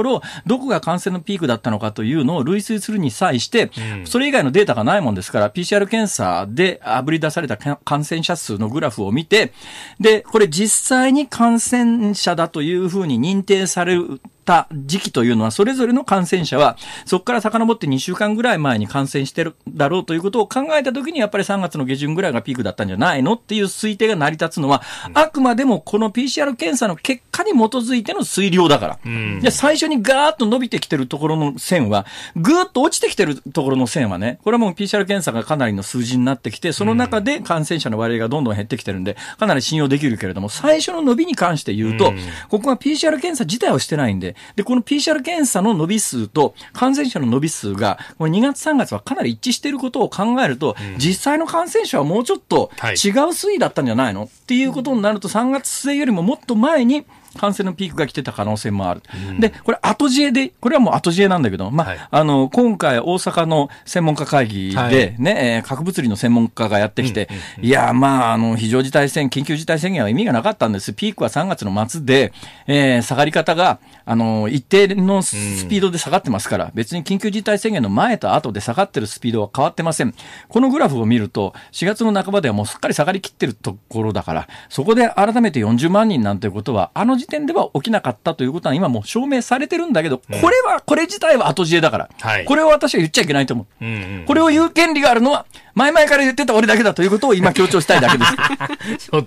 [0.46, 3.72] どこが感染のピークだったのかというのを類推するに際して、
[4.06, 9.54] それ以外のデータがないもんですから、PCR 検査であぶり出された感染者数のグラフを見て、
[10.00, 24.82] で、これ実際に感染者だというふうに認定されるた時期というのは、それぞれの感染者は、そこから遡って2週間ぐらい前に感染してるだろうということを考えたときに、やっぱり3月の下旬ぐらいがピークだったんじゃないのっていう推定が成り立つのは、
[25.14, 29.00] あくまでもこの PCR 検査の結果に基づいての推量だから。
[29.42, 42.14] で最初にガーッと伸びてきてるところの線は、ぐーっと落ちてきてるところの線はね、これはもう PCR 検査がかなりの数字になってきて、その中で感染者の割合がどんどん減ってきてるんで、かなり信用できるけれども、最初の伸びに関して言うと、
[42.50, 52.86] ここが PCR 検査自体をしてないんで、で、この PCR 検査の伸び数と感染者の伸び数が、これ2月3月はかなり一致していることを考えると、うん、実際の感染者はもうちょっと違う
[53.32, 57.06] 推移だったんじゃないの、はい、っていうことになると、3月末よりももっと前に、
[57.38, 59.02] 感染のピークが来てた可能性もある。
[59.30, 67.30] うん、で、これ後知恵で、これはもう後知恵なんだけど、まあ、はい、あの、今回大阪の専門家会議でね、はい、えー、核物理の専門家がやってきて、
[67.62, 70.94] いや、まあ、あの、非常事態宣言、緊急事態宣言は意味がなかったんです。
[70.94, 72.34] ピークは3月の末で、
[72.68, 75.34] えー、下がり方が、あの、一定のス
[75.68, 80.14] ピードで下がってますから、うん、別に緊急事態宣言の前と後で下がってるスピードは変わってません。
[80.48, 94.26] このグラフを見ると、4月の半ばではもうすっかり下がりきってるところだから、そこで改めて40万人なんていうことは、あの時点では起きなかったということは今もう証明されてるんだけど、これは、これ自体は後知恵だから、はい、これを私は言っちゃいけないと思う。
[94.26, 99.10] これを言う権利があるのは、前々から言ってた俺だけだということを今強調したいだけです。
[99.10, 99.26] ちょっ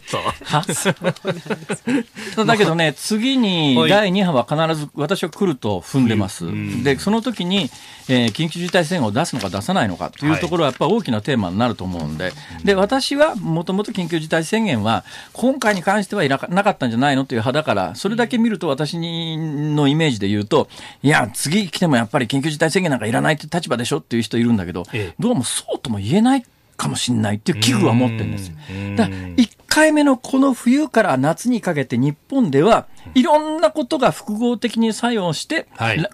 [2.34, 2.44] と。
[2.44, 6.46] だけどね、次に第2波は必ず私は来ると踏んでます。
[6.84, 7.70] で、その時に、
[8.08, 12.32] えー、緊急事態宣言を出すのか出さないのかというところはやっぱ大きなテーマになると思うんで、
[12.64, 20.68] で、私はもともと緊急事態宣言は今回に関してはいなかったんじゃないのという派だから、それだけ見ると私のイメージで言うと、
[21.02, 24.84] いや、次来てもやっぱり緊急事態宣言なんかいらないって立場でしょっていう人いるんだけど、
[25.18, 26.35] どうもそうとも言えない
[26.76, 28.56] かもしれないっていう危惧は持ってるんですよ。
[28.96, 35.66] だから一回目のこの冬から夏にかけて日本では、 いろんなことが複合的に作用して、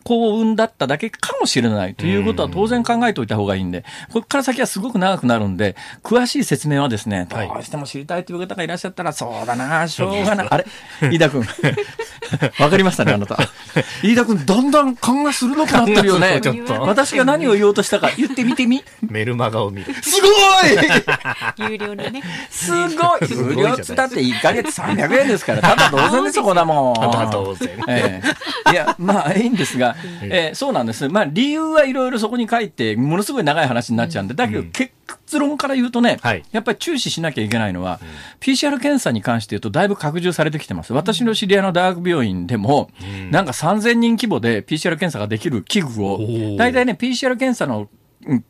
[0.05, 10.47] 幸運だっただけかもしれないということは当然考えておいた方がいいんで、ここから先はすごく長くなるんで、詳しい説明はですね、どうしても知りたいという方がいらっしゃったら、そうだな、しょうがない。
[10.51, 10.67] あれ
[11.03, 11.47] 飯田君。
[12.59, 13.37] わかりましたね、あなた。
[14.03, 16.41] 飯田君、だんだん勘が鋭くなってるよね。
[16.81, 18.83] 私が何を言おうとしたか言ってみてみ。
[19.03, 19.95] メルマガを見る。
[20.03, 22.23] すごい有料でね。
[22.51, 26.82] すごい無料っつったって1ヶ月300円ですから、ただ同然ですよ、こんなもん。
[26.97, 27.69] ただ同然。
[27.89, 28.23] え
[28.69, 31.09] え、いや、まあいいんですが、えー、そうなんです。
[31.09, 34.93] まあ理由はいろいろそこに書いて、ものすごい長い話になっちゃうんで、だけど結
[35.39, 38.09] 論から言うとね、はい、やっぱり注視しなきゃいけないのは、うん、
[38.41, 40.93] PCR 検査に関して言うと、だいぶ拡充されてきてます。
[40.93, 46.19] 私の知り合いの大学病院でも、うん、なんか3000人規模で PCR 検査ができる器具を、
[46.57, 47.89] 大体ね、PCR 検査の、
[48.27, 48.45] うん、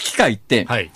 [0.00, 0.90] 機械って、はい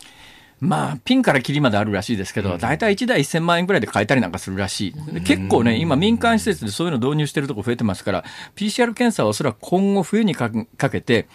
[0.60, 5.20] まあ、ピンからキリまであるらしいですけど、大体1台1000万円ぐらいで買えたりなんかするらしい。
[5.22, 8.24] 結構ね、今民間施設でそういうの導入してるとこ増えてますから、
[8.56, 11.28] PCR 検査はおそらく今後冬にかけて、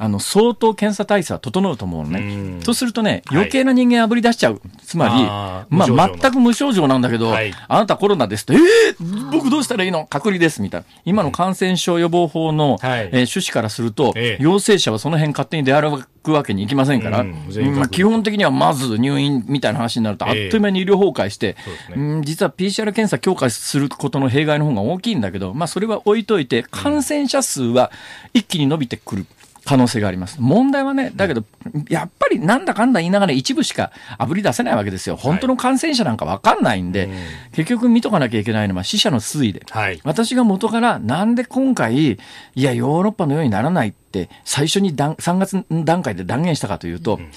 [0.00, 2.60] あの、相当検査体制は整うと思うのね。
[2.62, 4.60] そうするとね、余計な人間あぶり出しちゃう。
[4.80, 10.06] つまり、あまあ、全く無症状なんだけど、はい、あなたコロナですと、ええー、僕どうしたらいいの？
[10.06, 10.86] 隔離です、みたいな。
[11.04, 17.32] 今の感染症予防法の、はい、えー、趣旨からすると、ええ、陽性者はその辺勝手に出歩くわけにいきませんから、うん、
[17.74, 21.56] まあ、基本的にはまず入院みたいな話になると、あっという間に医療崩壊して、
[21.90, 27.90] えね、うん、実は PCR 検査強化することの弊害の方が大きいんだけど、まあ、それは置いといて、感染者数は
[28.32, 29.26] 一気に伸びてくる。
[29.68, 30.38] 可能性があります。
[30.40, 31.44] 問題はね、だけど、
[31.90, 35.16] やっぱりなんだかんだ言いながら一部しかあぶり出せないわけですよ。
[35.16, 37.08] 本当の感染者なんかわかんないんで、はい、
[37.52, 39.62] 結局見とかなきゃいけないのは死者の推移で。
[39.68, 42.16] はい、私が元からなんで今回、い
[42.54, 47.30] や、ヨーロッパのようにならないって最初に3月段階で断言したかというと、うん、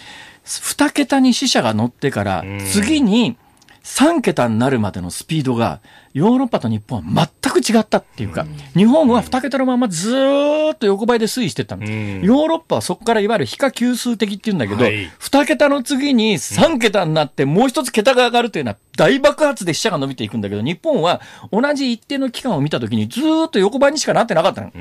[0.46, 3.36] 2桁に死者が乗ってから、次に、
[3.84, 5.82] 3桁になるまでのスピードが、
[6.13, 11.84] ヨーロッパと日本は全く違ったっていうか、日本は2桁のままずーっと横ばいで推移してたの。
[11.84, 24.72] ヨーロッパはそこからいわゆる非化級数的っていうんだけど、はい、2桁の次に3桁になってもう一つ桁が上がるというのは大爆発で死者が伸びていくんだけど、日本は同じ一定の期間を見たときにずーっと横ばいにしかなってなかったの。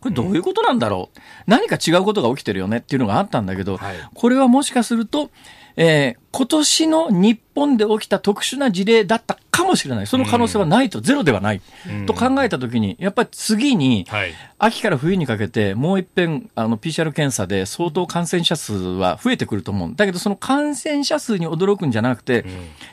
[0.00, 5.30] これどういうことなんだろう、何か違うことが起きてるよねっていうのがあったんだけど、はい、これはもしかすると、
[5.76, 10.06] えー、今年の日本で起きた特殊な事例だったかもしれない。
[10.06, 11.60] その可能性はないと、ゼロではない。
[12.06, 14.06] と考えたときに、やっぱり次に、
[14.58, 19.92] 秋から冬にかけて、もう一遍、あの、PCR 検査で相当感染者数は増えてくると思う。
[19.94, 22.46] だけど、その感染者数に驚くんじゃなくて、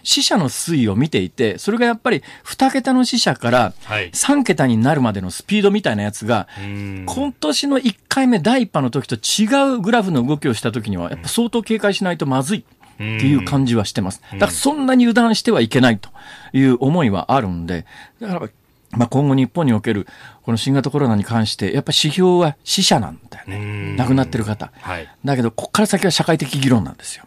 [0.04, 3.74] 死者の推移を見ていて、それがやっぱり2桁の死者から
[4.12, 12.66] 3桁になるまでのスピードみたいなやつが、今年の1回目第1波の時と違うグラフの動きをした時には、やっぱ相当警戒しないとまずい。
[13.00, 14.22] っていう感じはしてます。
[14.34, 16.10] だからそんなに油断してはいけないと
[16.54, 17.86] いう思いはあるんで、
[18.20, 18.50] だから
[18.92, 20.08] まあ、今後日本における
[20.42, 23.96] この新型コロナに関して、やっぱり指標は死者なんだよね。
[23.98, 24.72] 亡くなってる方。
[24.82, 27.26] はい、だけど、ここから先は社会的議論なんですよ。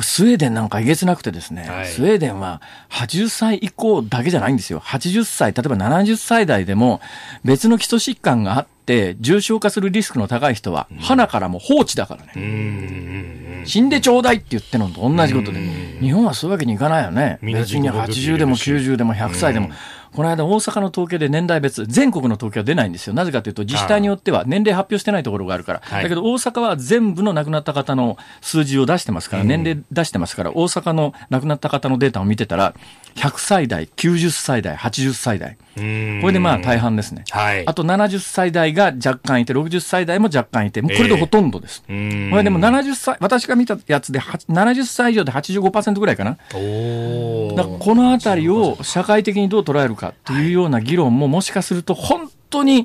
[0.00, 4.80] スウェーデンなんかえげつなくてですね、はい、スウェーデンは80歳以降だけじゃないんですよ。
[4.80, 7.02] 80歳、例えば70歳代でも
[7.44, 13.64] 別の基礎疾患があって、重症化するリスクの高い人は、鼻からも放置だからね。
[13.66, 15.58] 死んでちょうだいって言ってるのと同じことで。
[16.00, 17.38] 日本はそういうわけにいかないよね。
[17.42, 19.70] 別に80でも90でも100歳でも。
[20.14, 23.14] この間大阪の統計で年代別、全国の統計は出ないんですよ。
[23.14, 25.80] なぜかというと、自治体によっては年齢発表してないところがあるから。
[25.80, 32.74] だけど大阪は全部の亡くなった方の数字を出してますから、年齢出してますから、大阪の亡くなった方のデータを見てたら、
[33.14, 35.56] 100歳代、90歳代、80歳代。
[35.74, 37.24] これでまあ大半ですね。
[37.30, 41.84] はい、あと70歳代が若干いて、60歳代も若干いて、もうこれでほとんどです。
[41.88, 46.38] えー、これでも70歳、私が見たやつで70歳以上で85%ぐらいかな。
[46.54, 52.84] おだこのあたりを社会的にどう捉えるかっていうような議論ももしかすると本当に、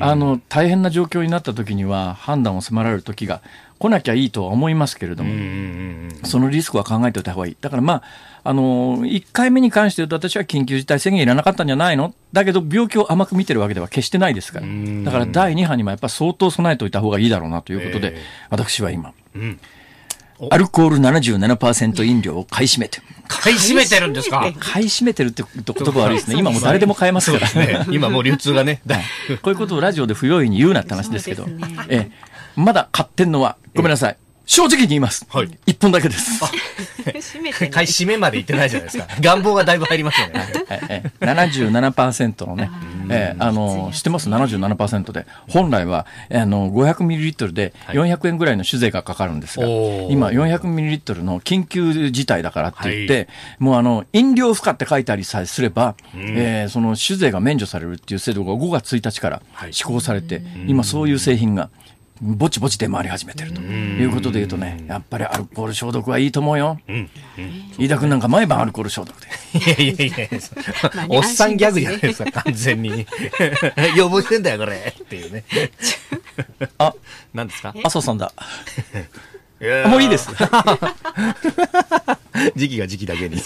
[0.00, 3.42] あの、大変な状況になった時には判断を迫られる時が
[3.78, 5.30] 来なきゃいいとは思いますけれども、
[6.24, 7.56] そのリスクは考えておいた方がいい。
[7.60, 8.02] だからまあ、
[8.48, 12.14] あの、1回目に関して言うと私は緊急事態宣言いらなかったんじゃないの？
[12.32, 14.66] だけど病気を甘く見てるわけでは決してないですから。
[15.04, 18.16] だから第2波にもやっぱ相当備えておいた方がいいだろうなということで、
[18.50, 19.60] 私は今、うん
[20.50, 23.00] アルコール77%飲料を買い占めて。
[23.26, 24.50] 買い占めてるんですか？
[24.58, 26.38] 買い占めてるって言葉悪いですね。
[26.38, 27.52] 今もう誰でも買えますから。
[27.66, 28.80] ね、今もう流通がね。
[29.42, 31.46] こういうことをラジオで不用意に言うなって話ですけど。
[31.88, 32.10] え
[32.56, 34.16] まだ買ってんのは、ごめんなさい。
[34.48, 35.26] 正直に言います。
[35.28, 35.50] はい。
[35.66, 36.40] 一本だけです。
[36.40, 37.12] 買
[37.84, 39.06] い占めまで言ってないじゃないですか。
[39.20, 41.12] 願望がだいぶ入りますよね。
[41.20, 42.70] 77%のね、
[43.10, 45.26] えー、あの、知ってます ?77% で。
[45.50, 53.26] 本来は、あの、500ミリリットルで400円ぐらいの酒税がかかるんですが、はい、今400ミリリットルの緊急事態だからって言って、はい、
[53.58, 61.68] もうあの、飲料負荷って書いてありさえすれば、うん、えー、その酒税が免除されるっていう制度が5月1日から施行されて、今そういう製品が
[62.20, 66.78] ぼちぼち出回り始めてるということで言うとね、やっぱりアルコール消毒はいいと思うよ。
[67.78, 69.28] 飯田君なんか毎晩アルコール消毒で。
[69.82, 70.38] いやいやいや、
[71.08, 73.06] おっさんギャグじゃないですか、完全に。
[73.96, 74.94] 要望してんだよ、これ。
[75.00, 75.44] っていうね。
[76.78, 76.92] あ、
[77.34, 77.72] 何ですか？
[77.84, 78.32] 麻生さんだ。
[79.60, 80.30] もういいです。
[82.54, 83.38] 時期が時期だけに。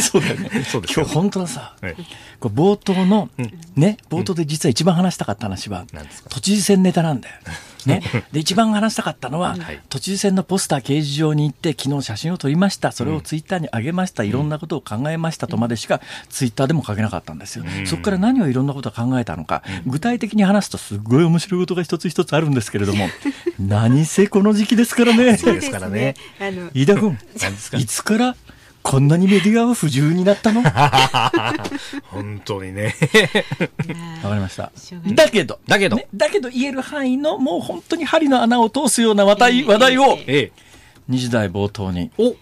[0.00, 0.64] そうだよね。
[0.64, 1.94] そうです今日本当はさ、はい、
[2.40, 3.28] これ冒頭の、
[3.76, 5.84] ね、冒頭で実は一番話したかった話は、
[6.28, 7.36] 都知事選ネタなんだよ。
[7.86, 12.92] ね、 で一番話したかったのは、はい、都知事選のポスター掲示場に行って昨日写真を撮りました。
[12.92, 23.08] それをツイッターに上げました、いろんなことを考えましたとまでしかツイッターでも書けなかったんですよ、そこから何をいろんなことを考えたのか、具体的に話すとすごい面白いことが一つ一つあるんですけれども
[23.58, 25.36] 何せこの時期ですからね。
[25.36, 26.14] そうですからね。
[26.74, 27.18] 飯田君、
[27.80, 28.36] いつから
[28.82, 30.62] こんなにメディアは不自由になったの？
[32.10, 32.94] 本当にね。
[34.24, 34.72] わかりました。
[35.14, 40.52] だけど、だけど、ね、だけど言える範囲のもう本当に針の穴を通すような話題,、話題を、ええ、
[41.10, 42.10] 2時台冒頭に。
[42.18, 42.34] お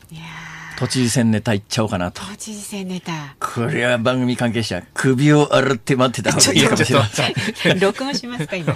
[0.78, 2.22] 都知事選ネタいっちゃおうかなと。
[2.22, 3.34] 都知事選ネタ。
[3.40, 7.80] これは番組関係者、首を洗って待ってた方がいいかもしれません。
[7.80, 8.72] 録音しますか、今。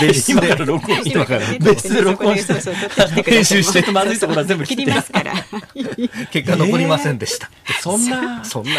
[0.00, 2.54] 別室で録音して、別室で録音して、
[3.22, 5.34] 編集して、まずいところは全部切りますから。
[6.30, 7.50] 結果残りませんでした。
[7.82, 8.70] そんな、そんな。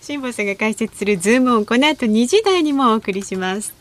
[0.00, 3.74] 辛坊さんが解説するズームオン、この後2時台にもお送りします。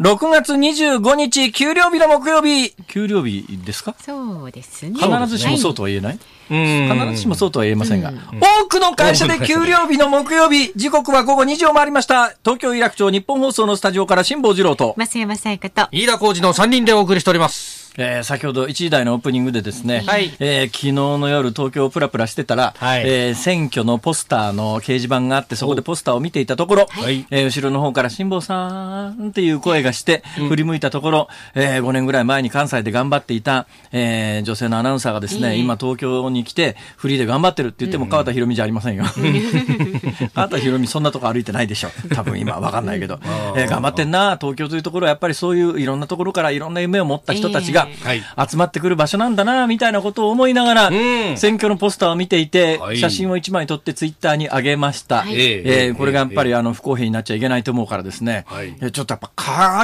[0.00, 2.70] 6月25日、給料日の木曜日。
[2.88, 3.94] 給料日ですか？
[4.00, 4.94] そうですね。
[4.94, 8.10] 必ずしもそうとは言えない、はい、必ずしもそうとは言えませんが。
[8.10, 12.34] 多くの会社で給料日の木曜日、時刻は午後2時を回りました。
[12.42, 17.79] 東京有楽町日本放送のスタジオから辛坊治郎と、増山さやかと、飯田浩二の3人でお送りしております。
[17.96, 39.04] えー、先ほど1時台のオープニングでですね、はい、えー、昨日の夜東京をプラプラしてたら、はい、えー、選挙のポスターの掲示板があってそこでポスターを見ていたところ、はい、えー、後ろの方から辛坊さんっていう声がして、振り向いたところ、えー、5年ぐらい前に関西で頑張っていた、えー、女性のアナウンサーがですね、今東京に来てフリーで頑張ってるって言っても川田博美じゃありませんよ。
[40.34, 41.90] 川田博美そんなとこ歩いてないでしょ。
[42.14, 43.18] 多分今わかんないけど、
[43.56, 47.88] えー、頑張ってんな東京というところはやっぱりそういういろんなところからいろんな夢を持った人たちが、
[48.50, 50.90] 集まってくる場所なんだな、みたいなことを思いながら、
[51.36, 55.24] 選挙のポスターを見ていて、写真を1枚撮ってツイッターに上げました。
[55.28, 58.44] えー、これがやっぱりあの不公平になっちゃいけないと思うからですね、
[58.92, 59.30] ちょっとやっぱ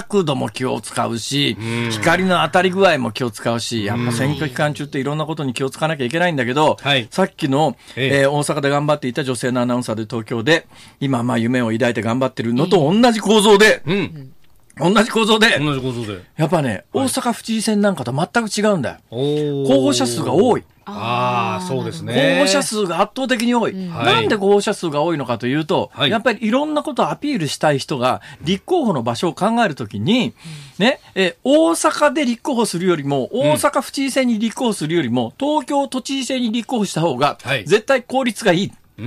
[0.02, 1.56] 角度も気を使うし、
[1.90, 6.76] 光の当たり具合も気を使うし、やっぱ選挙期間中っていろんなことに気を使わなきゃいけないんだけど、
[7.10, 10.66] さっきの、えー、大阪で頑張っていた女性のアナウンサーで東京で、
[11.00, 14.32] 今まあ夢を抱いて頑張ってるのと同じ構造で、うん
[14.78, 15.58] 同じ構造で。
[15.58, 16.20] 同じ構造で。
[16.36, 18.98] やっぱね、大阪府知事選なんかと全く違うんだよ。
[19.10, 20.64] 候補者数が多い。
[20.84, 22.36] ああ、そうですね。
[22.38, 23.72] 候補者数が圧倒的に多い。
[23.72, 30.34] うん、なんで候補者数が多いのかというと、はい、やっぱりいろんなことをアピールしたい人が、立候補の場所を考えるときに、
[30.78, 38.72] ね、え、大阪で立候補するよりも、大阪府知事選に立候補するよりも、東京都知事選に立候補した方が、絶対効率がいい。
[38.98, 39.02] ア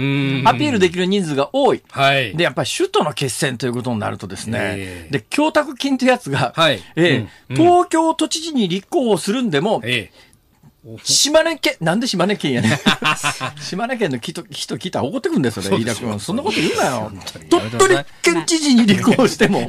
[0.54, 1.82] ピールできる人数が多い。
[1.89, 2.36] はい。
[2.36, 6.80] で、やっぱり首都の決戦ということになるとですね、えー、で、供託金というやつが、はい。
[6.95, 10.28] えー、うん、東京都知事に立候補するんでも、えー
[11.04, 12.80] 島根県、なんで島根県やね
[13.62, 16.19] 島根県の人、人聞いたら怒ってくるんですよね、飯田君。
[16.19, 17.12] そんなこと言うなよ。
[17.49, 19.62] 鳥取県知事に立候補しても、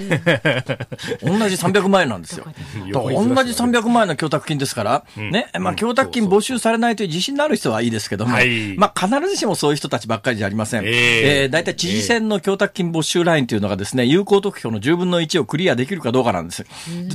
[1.23, 2.45] 同じ300万円なんですよ。
[2.93, 2.93] 同
[3.45, 8.37] じ300万円の供託金ですから、ね、まあ、供託金募集されないという自信のある人はいいですけども、
[8.77, 10.83] まあ、必ずしもそういう人たちばっかりじゃありません。
[10.87, 16.65] えー、大体知事選の供託金募集ラインというのがですね、有効得票の10分の1をクリアできるかどうかなんです。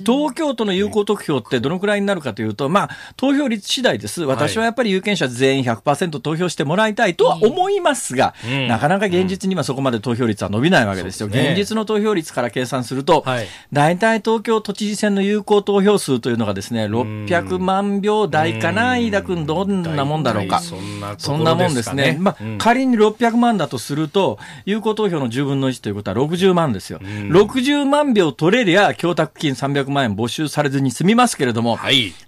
[0.05, 4.23] 東京都の有効得票ってどのくらいになるかというと、まあ、投票率次第です。
[4.23, 8.33] 私はやっぱり有権者全員100%投票してもらいたいとは思いますが、
[8.67, 11.27] なかなか現実にはそこまで投票率は伸びないわけですよ。
[11.27, 13.25] 現実の投票率から計算すると、
[13.71, 20.61] 大体東京都知事選の有効投票数というのがですね、600万票台かな、飯田君、どんなもんだろうか。
[21.17, 22.17] そんなもんですね。
[22.19, 26.99] まあ、仮に600万だとすると、有効投票の10分の1ということは60万ですよ。
[26.99, 31.79] 60万票取れりゃ、供託金300万円募集されずに済みますけれども、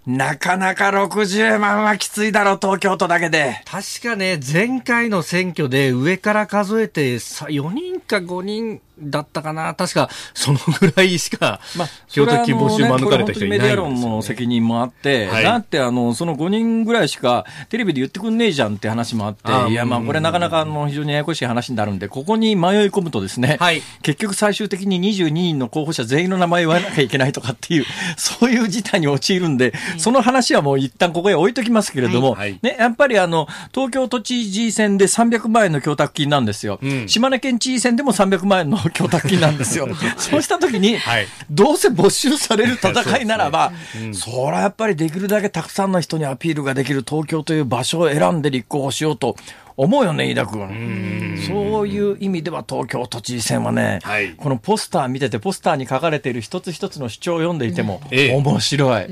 [0.05, 3.61] なかなか60 30万はきついだろう、東京都だけで。
[3.65, 27.85] 確かね、前回の選挙で上から数えて4人か5人だったかな、確かそのぐらいしか、まあ、票的募集免れた人いないね、メディア論の責任もあって、はい、だってあのその5人ぐらいしかテレビで言ってくんねえじゃんって話もあって、いや、まあこれなかなかあの非常にややこしい話になるんで、ここに迷い込むとですね、はい、結局最終的に22人の候補者全員の名前言わなきゃいけないとかっていう、
[28.17, 36.79] そういう事態に陥るんで、その話はもう一旦ここへ置いときますけれども、はい、ね、やっぱりあの東京都知事選で300万円の供託金なんですよ。
[36.81, 39.87] うん、島根県知事選でも300万円の供託金なんですよ。
[40.17, 49.35] そうしたときに、はい、どうせ没収される戦いならば、そ、ねうん、それはやっぱりできるだけたくさんの人にアピールができる東京という場所を選んで立候補しようと
[49.77, 51.37] 思うよね、飯田君。
[51.47, 59.05] そういう意味では東京都知事選はね、はい、このポスター見てて、ポスターに書かれている一つ一つの主張を読んでいても、面白い。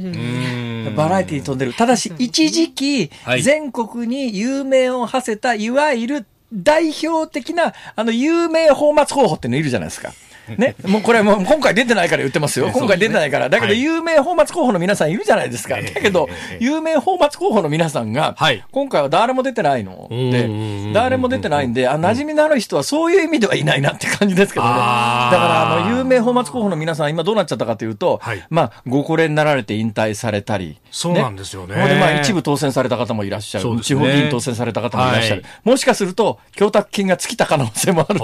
[0.96, 1.74] バラエティー飛んでる。
[1.76, 3.12] ただし、一時期、
[3.44, 10.14] 全国に有名を馳せた、いわゆる代表的な、あの、有名放末候補ってのいるじゃないですか。
[10.58, 12.70] ね、もうこれもう今回出てないから言ってますよ。
[12.74, 13.50] 今回出てないから。
[13.50, 15.76] だけど有名放末候補の皆さんいるじゃないですか。
[15.82, 16.30] だけど、
[16.60, 18.36] 有名放末候補の皆さんが、
[18.72, 24.72] 今回は誰も出てないので、誰も出てないんで、あ、馴染みのある人はそういう意味ではいないなって感じですけどね。
[24.72, 30.78] だから、あの、有名放末候補の皆さん、今どうなっちゃったかというと、まあ、ご高齢になられて引退されたり。
[30.96, 31.76] そうなんですよね。
[31.76, 33.82] で、まあ、一部当選された方もいらっしゃる。
[33.82, 35.44] 地方議員当選された方もいらっしゃる。
[35.66, 38.20] もしかすると、供託金が尽きた可能性もある。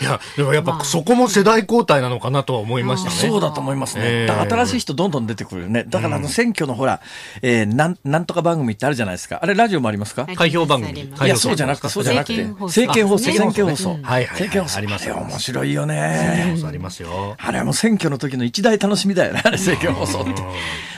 [0.00, 3.16] いや、でもやっぱそこも世代交代なのかなとは思いましたね。
[3.16, 4.26] そうだと思いますね。
[4.26, 5.84] だから新しい人どんどん出てくるよね。
[5.88, 7.00] だからあの選挙のほら、
[7.42, 9.40] えー、なん、なんとか番組ってあるじゃないですか。
[9.42, 10.26] あれラジオもありますか？
[10.36, 11.00] 開票番組。
[11.00, 12.44] いや、そうじゃなくて、そうじゃなくて。
[12.44, 13.30] 政見放送。
[13.30, 13.98] 政見放送。
[14.00, 14.26] はい。
[14.26, 14.78] 政見放送。
[14.78, 15.16] ありますよ。
[15.16, 16.54] 面白いよね。
[16.64, 17.34] ありますよ。
[17.38, 19.42] あれはもう選挙の時の一大楽しみだよね。
[19.44, 20.42] あれ政見放送って。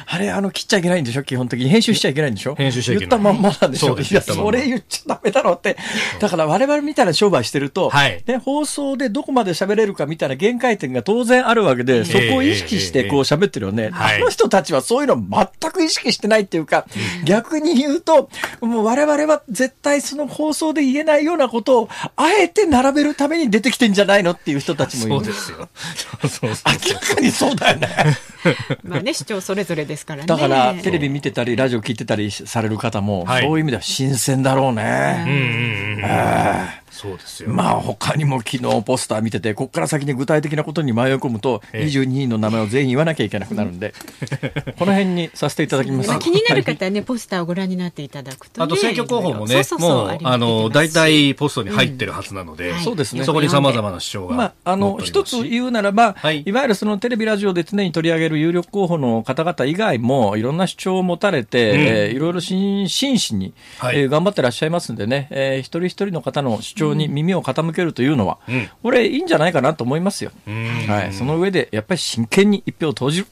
[0.07, 1.23] あれ、あの、切っちゃいけないんでしょ？
[1.23, 1.69] 基本的に。
[1.69, 2.55] 編集しちゃいけないんでしょ？
[2.55, 3.09] 編集しちゃいけない。
[3.09, 3.99] 言ったまんまなんでしょ？
[3.99, 5.77] いや、それ言っちゃダメだろうって。
[6.21, 13.91] だから我々みたいな商売してると、はい、ね、放送でどこまで喋れるかみたいな限界点が当然あるわけで、そこを意識してこう喋ってるよね。
[13.93, 16.87] あの人たちはそういうの全く意識してないっていうか、
[17.25, 18.29] 逆に言うと、
[18.61, 25.25] もう我々は絶対その放送で言えないようなことを、あえて並べるために出てきてんじゃないのっていう人たちもいる。
[25.27, 25.69] そうですよ。
[26.23, 26.51] そうそう
[26.87, 27.89] 明らかにそうだよね。
[28.85, 30.27] まあね、主張それぞれですからね。
[30.27, 35.25] だから、テレビ見てたり、ラジオ聞いてたりされる方も、そういう意味では新鮮だろうね。
[35.27, 43.93] うんうんうんそうですよ、まあ他にも昨日ポスター見てて、ここから先に具体的なことに迷い込むと、22人の名前を全員言わなきゃいけなくなるんで、
[44.79, 46.19] この辺にさせていただきます。
[46.21, 53.25] 気になる方はね、ポスターをご覧になっていただくと、ね、あと選挙候補もね、もう、あの、大体ポストに入ってるはずなので、そうですね。
[53.25, 54.37] そこに様々な主張が。
[54.37, 70.33] まあ、あの、一つ言うならば、はい、いわゆるそのテレビラジオで常に取り上げる有力候補の方々以外も、いろんな主張を持たれて、うん、えー、いろいろ真摯に、はい、えー、頑張ってらっしゃいますんでね、えー、一人一人の方の主張に耳を傾傾けるというのは、うん、これいいんじゃないかなと思いますよ。
[70.89, 73.27] はい、その上で、やっぱり真剣に一票を投じる。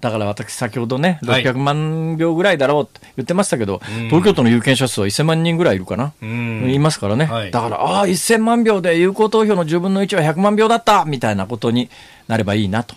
[0.00, 11.04] だから私、先ほどね、600万票ぐらいだろうって言ってましたけど、はい、東京都の有権者数は1000万人ぐらいいるかな、言いますからね、はい、だから、ああ、1000万票で有効投票の10分の1は100万票だった！
[11.04, 11.90] みたいなことに
[12.28, 12.94] なればいいなと。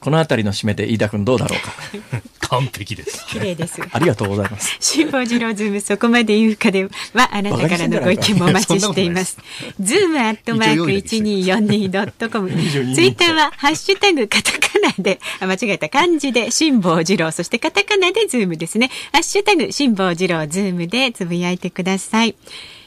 [0.00, 2.20] この辺りの締めで飯田君どうだろうか。
[2.52, 3.26] 完璧です。
[3.28, 3.80] 綺麗です。
[3.90, 4.76] ありがとうございます。
[4.78, 6.90] 辛坊治郎ズームそこまで言うかでは
[7.32, 9.38] あなたからのご意見もお待ちしています。
[9.80, 12.50] ズームアットマーク一二四二ドットコム。
[12.50, 12.58] ツイ
[13.06, 18.90] ッターはハッシュタグカタカナであ間違えた漢字で辛坊治郎そしてカタカナでズームですね。
[19.12, 22.34] ハッシュタグ辛坊治郎ズームでつぶやいてください。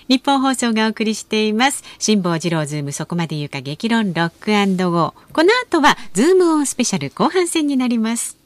[0.08, 1.84] ニッポン放送がお送りしています。
[1.98, 5.14] 辛坊治郎ズームそこまで言うか激論ロックゴー。
[5.34, 8.45] この後はズームオンスペシャル後半戦になります。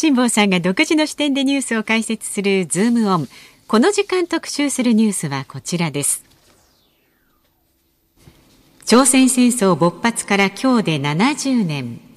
[0.00, 3.28] 辛坊さんが独自の視点でニュースを解説するズームオン。
[3.68, 6.24] この時間特集するニュースはこちらです。
[8.86, 12.09] 朝鮮戦争勃発から今日で70年。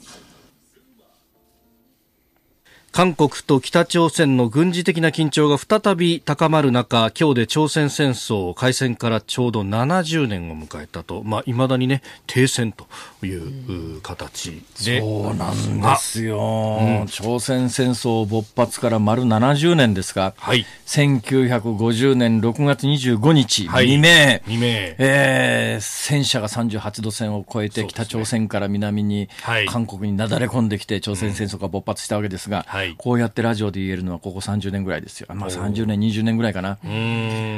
[2.93, 12.85] 韓国と北朝鮮の軍事的な緊張が再び高まる中、今日で朝鮮戦争開戦からちょうど70年を迎えたと、まあ、未だにね、停戦と
[13.25, 15.01] いう形で。
[15.01, 24.67] そうなんですよ、うん、朝鮮戦争勃発から丸70年ですが、はい、1950年6月25日、はい、未明、未明。
[24.99, 29.29] えー、戦車が38度線を越えて、北朝鮮から南に、
[29.67, 35.27] 韓国になだれ込んできて、朝鮮戦争が勃発したわけですが、はいはいこうやってラジオで言えるのはここ30年ぐらいですよ。
[35.33, 36.77] まあ30年、20年ぐらいかな。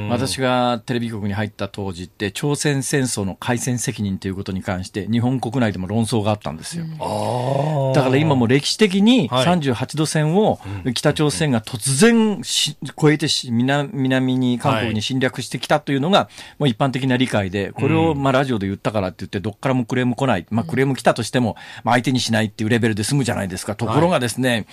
[0.10, 6.86] 私がテレビ局に入った当時って、朝鮮戦争の開戦責任ということに関して、日本国内でも論争があったんですよ。
[7.96, 10.60] だから今も歴史的にはい38度線を
[10.94, 20.46] 北朝鮮が突然し越えてし南南に韓国に侵略してきたというのがもう一般的な理解で、これをまあラジオで言ったからって言ってどっからもクレーム来ない。
[20.50, 23.76] まあクレーム来たとしても、まあ相手にしないっていうレベルで済むじゃないですか。
[23.76, 24.66] ところがですね、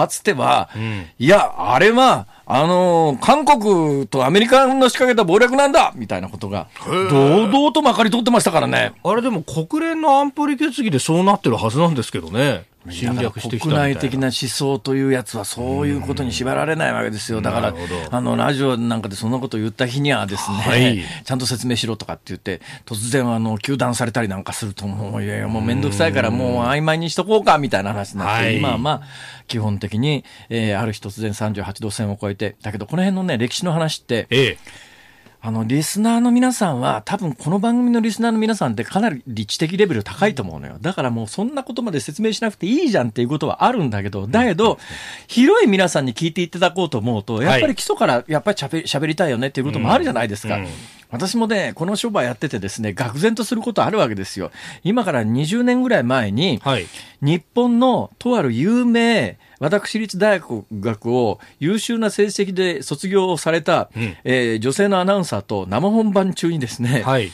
[0.00, 0.70] かつては、
[1.18, 6.66] いや、あれは、あのー韓国とアメリカの仕掛けた謀略なんだみたいなことが、
[7.10, 8.92] 堂々とまかり通ってましたからね。
[9.04, 12.64] あれでも国連の安保理決議でそうなってるはずなんですけどね。
[12.88, 13.94] 侵略してきたみたいな。
[13.94, 17.40] 国内的な思想というやつはそういうことに縛られないわけですよ。
[17.40, 17.74] だから
[18.10, 29.02] あの、ラジオなんかでそんなことを言った日にはですね、はいちゃんと説明しろとかって言って、突然あの、糾弾されたりなんかすると、もう、いやいや、もうめんどくさいからもう曖昧にしとこうか、みたいな話になって、はい今はまあ、
[29.46, 34.58] 基本的に、えーある日突然38度線を超えて、だけどこの辺のね、歴史の話って、ええ。
[35.42, 40.76] あの、リスナーの皆さんは、多分この番組のリスナーの皆さんってかなり理知的レベル高いと思うのよ。
[40.78, 44.78] だからもうそんなことまで説明しなくていいじゃんっていうことはあるんだけど、だけど、
[45.28, 50.58] 広い皆さんに聞いていただこうと思うと、やっぱり基礎からやっぱり喋喋りたいよねっていうこともあるじゃないですか。
[51.10, 54.50] 私もね、この商売やっててですね、愕然とすることあるわけですよ。
[54.84, 56.86] 今から20年ぐらい前に、はい。
[57.22, 67.30] 日本のとある有名私立大学を優秀な成績で卒業された、うんえー女性のアナウンサーと生本番中にですね、はい。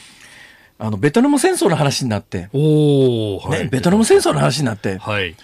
[0.78, 3.60] あのベトナム戦争の話になって、おー、はい。
[3.60, 5.34] ね、ベトナム戦争の話になって、はい。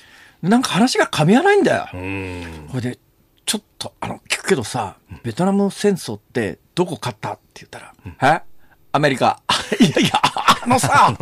[0.43, 1.97] なんか話が噛み合わないんだよう。
[1.97, 2.69] ん。
[2.69, 2.99] これで、
[3.47, 7.35] ちょっと、あの、聞くけどさ、ベトナム戦争ってどこ勝った？
[7.35, 7.95] って言ったら、
[8.37, 8.43] え？
[8.93, 9.41] アメリカ。
[9.81, 10.11] いやいや、
[10.65, 11.17] あのさ、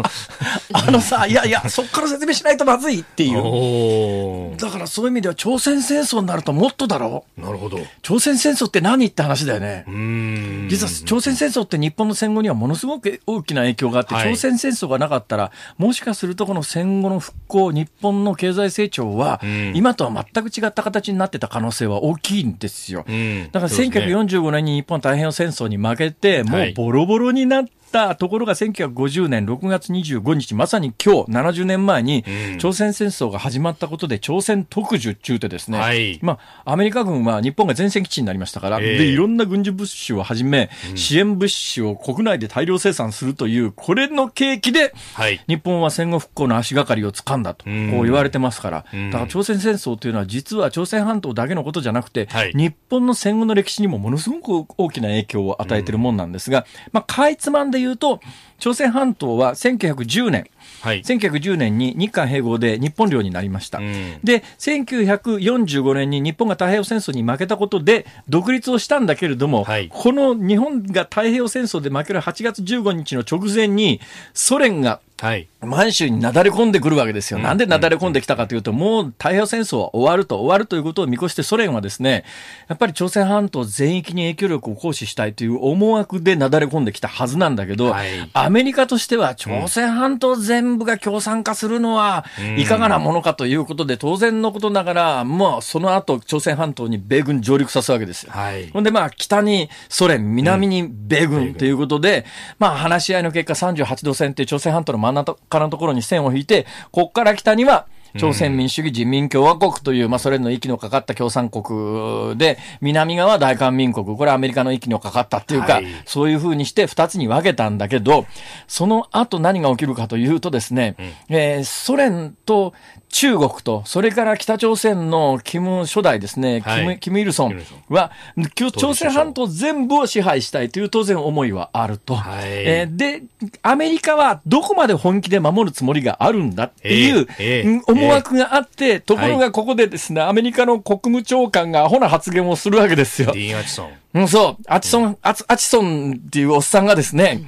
[0.72, 4.56] あのさ、いやいや、そっから説明しないとまずいっていう。
[4.58, 7.24] だからそういう意味では朝鮮戦争になるともっとだろ？
[7.38, 7.78] うなるほど。
[7.78, 9.84] う朝鮮戦争って何って話だよね。
[9.88, 10.68] ん。
[10.68, 23.04] 実は朝鮮戦争って日本の戦後にはものすごく大きな影響があって、はい朝鮮戦争がなかったら、もしかするとこの戦後の復興、日本の経済成長はうん、今とは全く違った形になってた可能性は大きいんですよ。
[23.08, 27.70] うんだからそうですね1945年に日本太平洋戦争に負けて、もうボロボロになった
[28.18, 32.58] ところが1950年6月25日、まさに今日70年前にうん。
[32.58, 36.18] 朝鮮戦争が始まったことで朝鮮特需中ってですね、はい。
[36.22, 38.98] まあ、アメリカ軍は日本が前線基地になりましたから、ええ。
[38.98, 45.40] で、いろんな軍事物資をはじめ、支援物資を国内で大量生産するという、これの契機で、はい。
[45.48, 49.10] 日本は戦後復興の足がかりを掴んだと、こううん言われてますから、うん。
[49.10, 52.52] だから朝鮮戦争というのは実は朝鮮半島だけのことじゃなくて、はい。
[52.52, 58.20] 日本の戦後の歴史にもものすごく大きな影響を与えているもんなんですが、まあ、かいつまんで言うと、
[58.58, 60.46] 朝鮮半島は1910年、
[60.82, 61.02] はい。
[61.02, 63.78] 1910年に日韓併合で日本領になりました。
[63.78, 74.00] うんで、1945年に日本が太平洋戦争に負けたことで独立をしたんだけれども、はいこの日本が太平洋戦争で負ける8月15日の直前に
[74.34, 75.48] ソ連がはい。
[75.60, 77.38] 満州になだれ込んでくるわけですよ。
[77.38, 82.24] なんでなだれ込んできたかというと、もう太平洋戦争は終わると、終わるということを見越してソ連はですね、
[82.68, 92.24] やっぱり朝鮮半島全域に影響力を行使したいという思惑でなだれ込んできたはずなんだけど、はいアメリカとしては朝鮮半島全部が共産化するのは
[92.56, 98.32] いかがなものかということで、当然のことながら、もうその後朝鮮半島に米軍上陸さすわけですよ。
[98.32, 98.68] はい。
[98.68, 102.24] ほんで、まあ、北にソ連、南に米軍ということで、
[102.58, 107.86] まあ、話し合いの結果、38度線って朝鮮半島の真ん中のところに線を引いて、こっから北には、
[108.18, 115.86] 朝鮮民主主義人民共和国という、まあ、ソ連の息のかかった共産国で、南側は大韓民国、これはアメリカの息のかかったっていうか、はい。
[116.06, 118.26] そういうふうにして二つに分けたんだけど、
[118.66, 120.96] その後何が起きるかというとですね、
[121.28, 122.74] えーソ連と
[123.10, 128.12] 中国と、それから北朝鮮のキム初代ですね、はいキムキム・イルソンは、
[128.54, 132.14] 朝鮮半島全部を支配したいという当然思いはあると。
[132.14, 133.22] はいえーで、
[133.62, 143.32] アメリカはどこまで本気で守るつもりがあるんだっていう、思惑があって、ところがここでですね、アメリカの国務長官がアホな発言をするわけですよ。
[143.32, 143.90] ディーン・アチソン。
[144.12, 144.62] うん、そう。
[144.66, 147.42] アチソン、アチアチソンっていうおっさんがですね、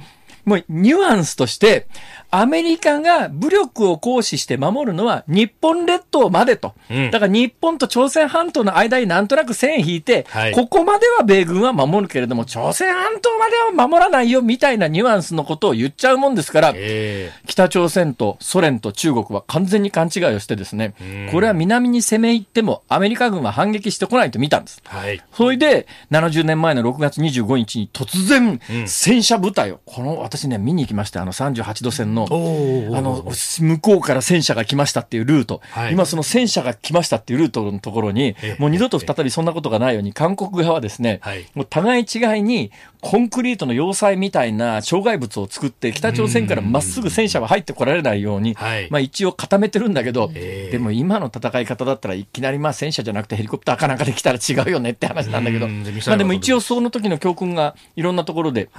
[0.45, 1.87] もうニュアンスとして、
[2.31, 6.73] アメリカが武力を行使して守るのは日本列島までと。
[6.89, 24.81] うんだから日本と朝鮮半島の間になんとなく線引いて、はいここまでは米軍は守るけれども、朝鮮半島までは守らないよみたいなニュアンスのことを言っちゃうもんですから、え北朝鮮とソ連と中国は完全に勘違いをしてですねうん、これは南に攻め入ってもアメリカ軍は反撃してこないと見たんです。
[24.85, 25.21] えはい。
[25.33, 33.23] それで、70年前の6月25日に突然う、ん戦車部隊を、この私ね、見に行きました、あの38度線の、あの、
[33.59, 42.71] 向こうから戦車が来ましたっていうルート、はい、今その戦車が来ましたっていうルートのところに、もう二度と再びそんなことがないように、韓国側はですね、はい、もう互い違いに、
[43.01, 48.55] コンクリートの要塞みたいな障害物を作って、北朝鮮からまっすぐ戦車は入ってこられないように、
[48.89, 58.69] まあ一応固めてるんだけど、でも今の戦い方だったらいきなりまあ戦車じゃなくてヘリコプターかなんかで来たら違うよねって話なんだけど、まあでも一応その時の教訓がいろんなところで、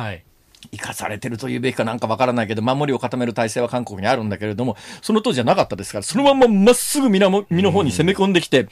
[0.73, 8.69] 生かされてるというべきかなんかわからないけど、守りを固める体制は韓国にあるんだけれども、その当時はなかったですから、そのまままっすぐ身の方に攻め込んできて、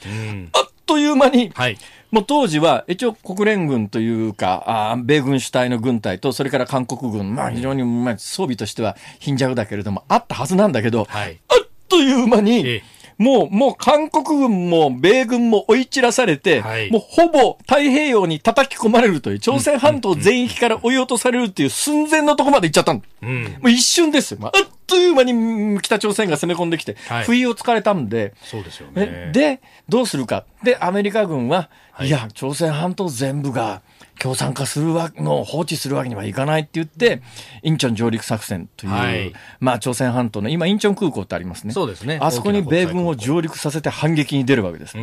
[0.53, 1.77] あっという間に、はい、
[2.11, 12.92] もう当時は一応国連軍というか、あ米軍主体の軍隊と、それから韓国軍、まあ非常に、まあ、装備としては貧弱だけれども、あったはずなんだけど、はい、あっという間に、ええ
[13.23, 23.01] もう、もう韓国軍も米軍も追い散らされて、はい、もうほぼ太平洋に叩き込まれるという、朝鮮半島全域から追い落とされるっていう寸前のとこまで行っちゃったの。
[23.21, 24.39] うん、もう一瞬ですよ。
[24.41, 29.31] まあ、あっという間に北朝鮮が攻め込んできて、はい、不意をつかれたんで、そうですよね。
[29.33, 30.43] で、どうするか。
[30.61, 33.81] で、アメリカ軍は、はい、いや、朝鮮半島全部が、
[34.19, 37.21] 共産化するわの放置するわけにはいかないって言って、
[37.61, 41.73] インチョン上陸作戦という、はい、まあ朝鮮半島の、今インチョン空港ってありますね。
[41.73, 42.19] そうですね。
[42.21, 44.97] あそこに米軍を上陸させて反撃に出るわけです。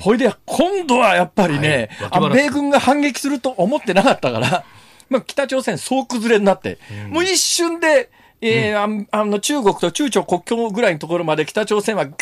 [0.00, 4.64] ほいで、今度はやっぱりね、はい、米軍が反撃すると思ってなかったから、
[5.08, 6.78] まあ北朝鮮総崩れになって、
[7.08, 8.10] もう一瞬で、
[8.40, 12.12] えー、うん、あの中国と中朝国境ぐらいのところまで北朝鮮はガ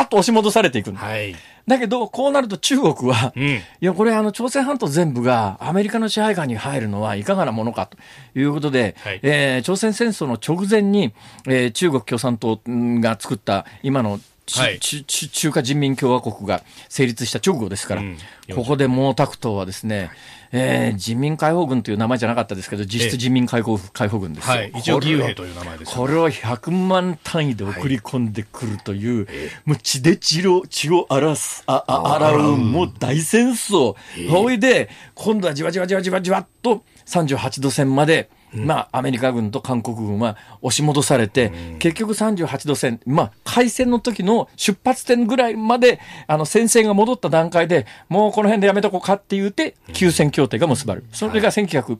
[0.00, 7.96] ーッと押し戻されていくはい、だけど、こうなると中国は、うん、いや、これあの朝鮮半島全部がアメリカの支配下に入るのはいかがなものかと
[8.38, 11.12] いうことで、はい、えー、朝鮮戦争の直前に、
[11.46, 14.18] えー、中国共産党が作った今の
[14.58, 18.16] はい、中華人民共和国が成立した直後ですから、うん、
[18.54, 20.10] ここで毛沢東はですね、
[20.52, 24.56] えー、人民解放軍という名前じゃなかったですけど、実質人民解放解放軍ですよ。
[24.56, 33.94] はい、一応義勇兵という名前です、ね、これを100万単位で送り込んでくるという、はい、もう血で血を血を荒らす、ああ洗う、もう大戦争。
[34.28, 51.06] ほいで、今度はじわじわじわじわじわっと38度線まで、まあ、アメリカ軍と韓国軍は押し戻されて、結局38度線、まあ、開戦の時の出発点ぐらいまで、あの、戦線が戻った段階で、もうこの辺でやめとこうかって言って、休戦協定が結ばれる。
[51.12, 51.98] それが1900、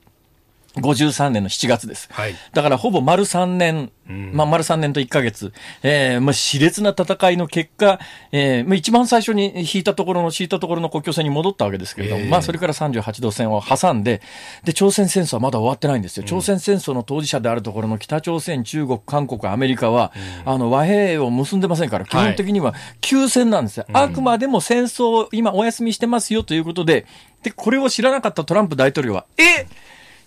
[0.76, 2.08] 53年の7月です。
[2.12, 5.52] はい、だからほぼ丸3年、うん、まあ丸3年と1ヶ月、
[5.82, 7.98] えー、まあ熾烈な戦いの結果、
[8.30, 14.22] えー、まあ一番最初に引いたところの、敷いたところの国境線に戻ったわけですけれども、えー、まあそれから38度線を挟んで、
[14.64, 16.24] で、朝鮮戦争はまだ終わってないんですよ。
[16.24, 20.12] 朝鮮戦争の当事者であるところの北朝鮮、中国、韓国、アメリカは、
[20.46, 23.86] うん、あの和平を結んでませんから、基本的には休戦なんですよ。
[23.92, 27.06] はい、あくまでも戦争を今お休みしてますよということで、
[27.42, 29.66] で、これを知らなかったトランプ大統領は、え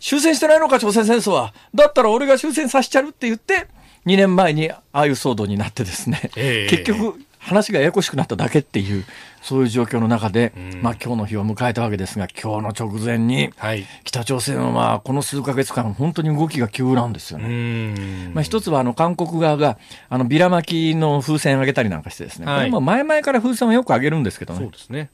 [0.04, 1.54] 終戦してないのか、朝鮮戦争は。
[1.74, 3.68] だったら俺が終戦させちゃうって言って、
[4.06, 9.06] 2年前にああいう騒動になってですね、えー、結局、話がややこしくなっただけっていう、
[9.42, 13.52] そういう状況の中で、うん、まあ今日の日を迎えたわけですが、今日の直前に、
[14.04, 18.32] 北朝鮮はまあこの数か月間、本当に動きが急なんですよね。
[18.34, 19.78] まあ一つはあの韓国側が、
[20.10, 24.60] あのビラ巻きの風船上げたりなんかしてですね、はい、これも前々から風船はよく上げるんですけどね。
[24.60, 25.10] そうですね。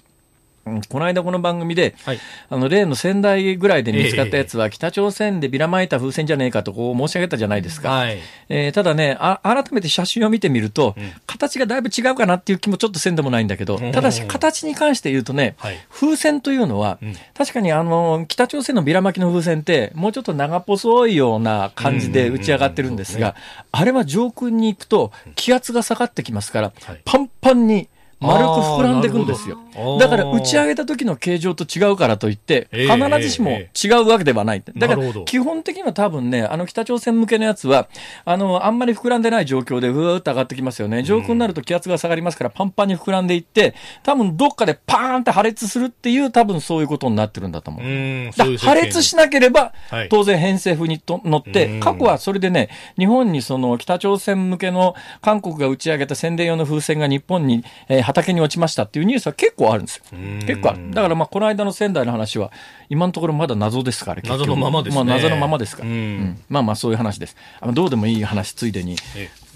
[0.90, 7.90] この間この番組で、はい、あの例の仙台ぐらいで見つかったやつは、北朝鮮でビラまいた風船じゃねえかとこう申し上げたじゃないですか。
[7.90, 23.36] はい、えー、ただねあ、改めて写真を見てみると、うん、形がだいぶ違うかなっていう気もちょっとせんでもないんだけど、ただし形に関して言うとね、はい、風船というのは、うん、確かにあの北朝鮮のビラ巻きの風船って、もうちょっと長細いような感じで打ち上がってるんですが、
[23.72, 26.74] あれは上空に行くと気圧が下がってきますから、
[27.06, 27.90] パンパンに
[28.20, 29.58] 丸く膨らんでいくんですよ。
[30.00, 34.64] だから打ち上げた時の形状と違うからといって、必ずしも違うわけではない。
[34.76, 37.88] だから基本的には多分ね、あの北朝鮮向けのやつは、
[38.26, 41.04] あの、あんまり膨らんでない状況でふーっと上がってきますよね。
[41.04, 43.74] 上空になると気圧が下がりますからパンパンに膨らんでいって、
[44.04, 47.84] 多分どっかでパーンって破裂するっていう多分そういうことになってるんだと思う。
[47.84, 49.74] う破裂しなければ、
[50.10, 60.04] 当然偏西風にと乗って、過去はそれでね、日本にその北朝鮮向けの韓国が打ち上げた宣伝用の風船が日本に、えー畑に落ちましたっていうニュースは結構あるんですよ。
[60.46, 60.92] 結構ある。
[60.92, 62.52] だからまあ、この間の仙台の話は、
[62.90, 65.04] 今のところまだ謎ですから、謎のままですね。
[65.04, 65.90] まあ、謎のままですから。
[65.90, 67.36] うん、まあまあ、そういう話です。
[67.60, 68.94] あのどうでもいい話ついでに。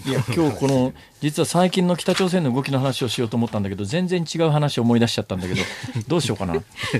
[0.06, 0.92] いや、今日この
[1.24, 5.60] 実は最近の北朝鮮の動きの話をしようと思ったんだけど、全然違う話を思い出しちゃったんだけど、
[6.06, 6.54] どうしようかな。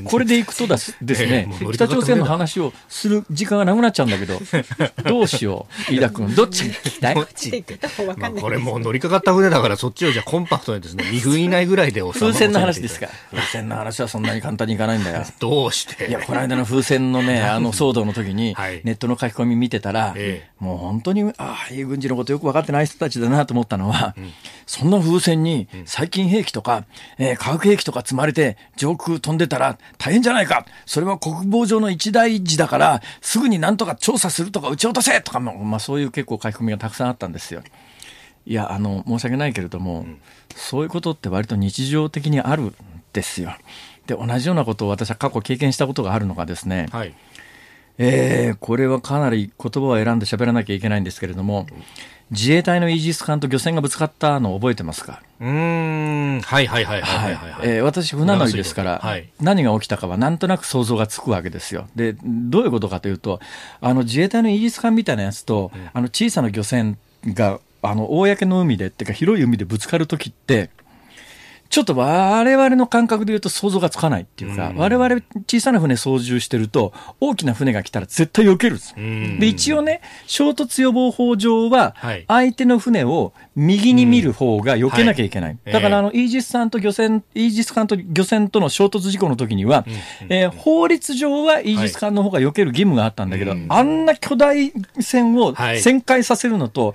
[0.05, 4.41] これでいくとですですね、北朝鮮の話をする時間がなくなっちゃうんだけど、
[5.05, 5.93] どうしよう？
[5.93, 7.15] 飯田君、どっち聞きたい？
[7.17, 7.27] ま
[8.19, 13.09] あ、これもう乗りかかった船だから、そっちをじゃコンパクトにですね、 2分以内ぐらいで風船の話ですか？
[13.31, 15.23] 風船の話はそんなに簡単にいかないんだよ。
[15.39, 20.15] どうしていや、この間の風船のね、あの騒動の時に、ネットの書き込み見てたら、
[20.61, 24.14] もう本当に、ああ、いう軍事のことよく分かってない人たちだなと思ったのは、
[24.67, 26.85] そんな風船に細菌兵器とか、
[27.19, 30.67] えー、化学兵器とか積まれて上空飛んでたら大変じゃないか。
[30.87, 37.63] それは国防上の一大事だから、すぐになんとか調査するとか撃ち落とせとかも、まあそういう結構書き込みがたくさんあったんですよ。
[38.47, 40.21] いや、あの、申し訳ないけれども、うん、
[40.55, 42.75] そういうことって割と日常的にあるん
[43.13, 43.55] ですよ。
[44.07, 47.15] で、同じようなことを私は過去経験したことがあるのがですね、はい、
[47.97, 51.67] えー、これはかなり言葉を選んで喋らなきゃいけないんですけれども、
[52.31, 55.23] 自衛隊のイージス艦と漁船がぶつかったのを覚えてますか？
[55.41, 61.87] うん、はいはいはいはいはい、はい、えー、私、船乗りですから、はい、何が起きたかはなんとなく想像がつくわけですよ。
[61.95, 63.41] で、どういうことかというと、
[63.81, 66.97] あの自衛隊のイージス艦みたいなやつと、うん、あの小さな漁船
[67.27, 70.71] があの、公の海で、っていうか広い海でぶつかるときって、
[71.75, 78.95] ちょっと我々の感覚で言うと想像がつかないっていうか、我々小さな船操縦してると、大きな船が来たら絶対避けるんです。
[79.41, 81.97] で、一応ね、衝突予防法上は、
[82.29, 85.59] 相手の船を右に見る方が避けなきゃいけない。
[85.65, 89.85] だから、あの、イージス艦と漁船、イージス艦と漁船との衝突事故の時には、
[90.29, 96.95] えー、法律上はイージス艦の方が避ける義務があったんだけど、あんな巨大船を旋回させるのと、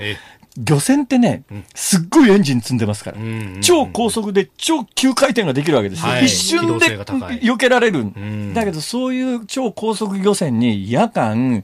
[0.61, 1.43] 漁船ってね、
[1.73, 3.17] すっごいエンジン積んでますから、
[3.61, 6.11] 超高速で超急回転ができるわけですよ。
[6.11, 8.05] はい、一瞬で避けられる。
[8.53, 11.63] だけど、そういう超高速漁船に夜間、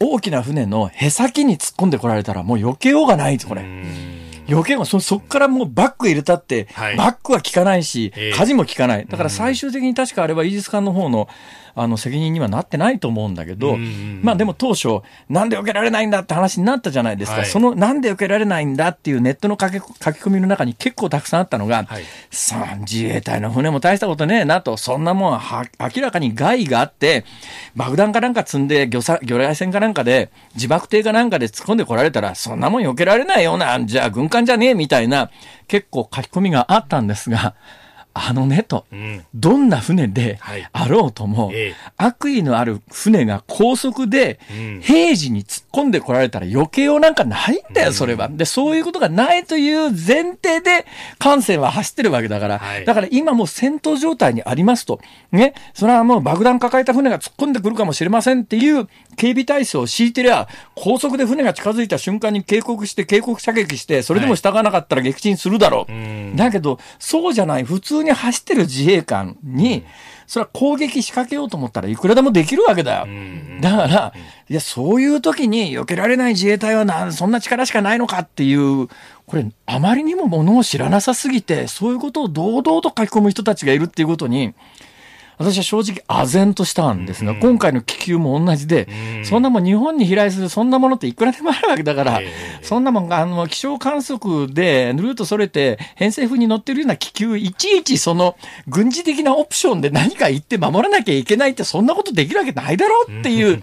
[0.00, 3.64] 大きな船のへさきに突っ込んでこられたら、もう避けようがないこれ。
[4.48, 9.06] 余計はそ、そこからもうバック入れたって、はい、バックは効かないし、舵も効かない。
[9.08, 11.28] だから最終的に確かあれはイージス艦の方の、
[11.76, 13.76] あの、責任にはなってないと思うんだけど、
[14.22, 17.38] まあでも当初、なんで受けられないんだって話になったじゃないですか。
[17.38, 19.84] はい、その、なんで受けられないんだっていうネットの書き書き
[20.20, 27.24] 込みの中に結構たくさんあったのが、はい、さあ、自衛隊の船も大したことねえなと、そんなもんは明らかに害があって、
[27.74, 35.30] 爆弾かなんか積んで魚魚雷船かなんかで、自爆艇かなんかで突っ込んでこられたら、そんなもん避けられないような、じゃあ軍艦じゃねえみたいな、
[35.66, 37.54] 結構書き込みがあったんですが、
[38.14, 40.38] あのねと、うん、どんな船で
[40.72, 44.38] あろうとも、はいええ、悪意のある船が高速で
[44.80, 48.28] 平時に突っ込んでこられたら余計ようなんかないんだよ、それは。
[48.28, 50.86] で、そういうことがないという前提で
[51.18, 55.00] 艦船は走ってるわけだから、はい、だから今もう戦闘状態にありますと、
[55.32, 65.92] ね、それはもう爆弾抱えた船が突っ込んでくるかもしれませんっていう警備体制を敷いてりゃ、高速で船が近づいた瞬間に警告して、警告射撃して、それでも従わなかったら撃沈するだろう。
[65.92, 69.84] はい、だけど、そうじゃない、普通に走ってる自衛官に、
[70.26, 73.06] それは攻撃仕掛けようと思ったらいくらでもできるわけだよ。
[73.60, 74.12] だから、
[74.48, 78.88] いや、そういう時に避けられない自衛隊はなそんな力しかないのかっていう、
[79.26, 84.54] これ、あまりにもものを知らなさすぎて、そういうことを堂々と書き込む人たちがいるっていうことに、
[85.38, 88.88] 私は正直唖然としたんですが、今回の気球も同じで、
[89.24, 92.20] そんなもん日本に飛来するそんなものっていくらでもあるわけだから、
[92.62, 103.62] そんなもんあの気象観測でルートそれて偏西風に乗ってるような気球、いちいちその軍事的なオプションで何か言って守らなきゃいけないってそんなことできるわけないだろうっていう。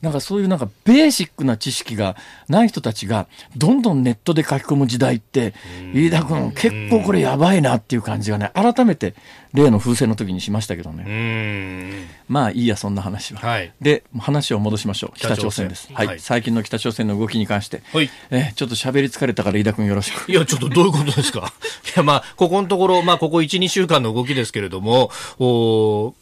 [0.00, 2.16] なんかそういうなんかベーシックな知識が
[2.48, 3.26] ない人たちが
[3.56, 5.54] どんどんネットで書き込む時代って、
[5.92, 9.14] 飯田君結構これやばいなっていう感じがね、改めて
[9.54, 12.06] 例の風船の時にしましたけどね。
[12.28, 13.40] まあいいや、そんな話は。
[13.40, 15.18] はい、で、話を戻しましょう。
[15.18, 15.88] 北朝鮮です。
[15.92, 17.82] はい、最近の北朝鮮の動きに関して。
[17.92, 20.30] はい、えちょっと喋り疲れたから飯田君よろしく。
[20.30, 21.52] いや、ちょっとどういうことですか？
[21.88, 26.14] いや、まあ、ここのところ、まあ、ここ1、2週間の動きですけれども、お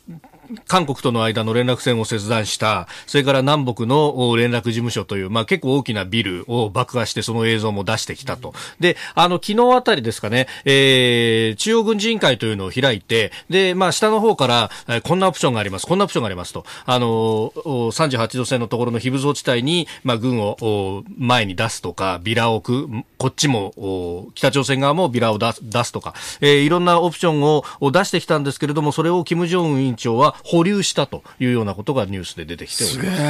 [0.66, 8.54] 韓国との間の連絡線を切断した、それから南北の連絡事務所という、まあ結構大きなビルを爆破してその映像も出してきたと。
[8.80, 33.22] で、あの、昨日あたりですかね、えー、中央軍事委員会というのを開いて、で、まあ下の方から、えー、こんなオプションがあります、こんなオプションがありますと、あの、38度線のところの非武装地帯に、まあ軍を前に出すとか、ビラを置く、こっちも、北朝鮮側もビラを出すとか、えー、いろんなオプションを出してきたんですけれども、それを金正恩委員長は保留したというようなことがニュースで出てきております。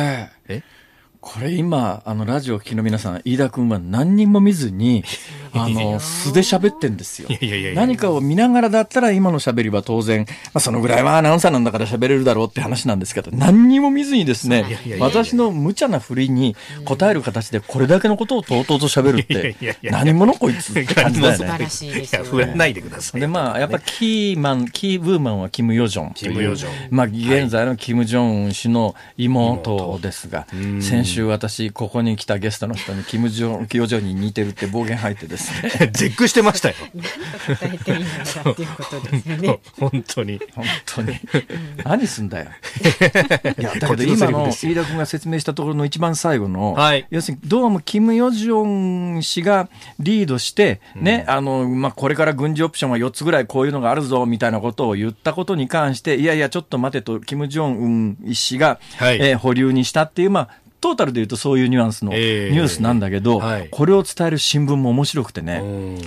[0.49, 0.63] え？
[1.27, 5.03] これ今、あの、ラジオを聴きの皆さん、飯田君は何人も見ずに、
[5.53, 7.29] あの、素で喋ってんですよ。
[7.75, 10.25] 何かを見ながらだったら今の喋りは当然、
[10.55, 14.67] まあそのぐらいはアナウンサーなんだから喋れるだろうって話なんですけど、何にも見ずにですね
[15.01, 16.55] 私の無茶な振りに
[16.85, 19.57] 答える形でこれだけのことをとうとうと喋るって
[19.91, 21.39] 何者こいつって感じだよね。
[21.39, 23.21] 素晴らしいや振らないでください。
[23.21, 26.13] で、まあ、やっぱキーマン、キーブーマンはキム・ヨジョン。
[26.15, 26.71] キムヨジョン。
[26.91, 30.47] まあ、現在のキム・ジョンウン氏の妹ですが、
[30.81, 35.91] 先週私、ここに来たゲストの人にキム・ジョン、キヨジョンに似てるって暴言吐いてですね。
[35.93, 36.75] 絶句してましたよ。
[37.63, 39.59] えていいのかっていうことですよね。
[39.79, 40.41] 本当に。
[40.55, 41.19] 本当に。
[41.85, 42.47] 何すんだよ。
[43.59, 60.49] いや、だけど今の飯田君が説明したところの一番最後の、はい要するにどうもキム・ヨジョン氏がリードして、ね、あの、まあ、これから軍事オプションは4つぐらいこういうのがあるぞ、みたいなことを言ったことに関して、いやいや、ちょっと待てと、キム・ジョンウン氏が、はいえー保留にしたっていう、まあ、
[60.81, 62.49] トータルで言うとそういうニュアンスのニえ。
[62.49, 63.69] えュースなんだけど、はい。
[63.71, 65.99] これを伝える新聞も面白くてね、うん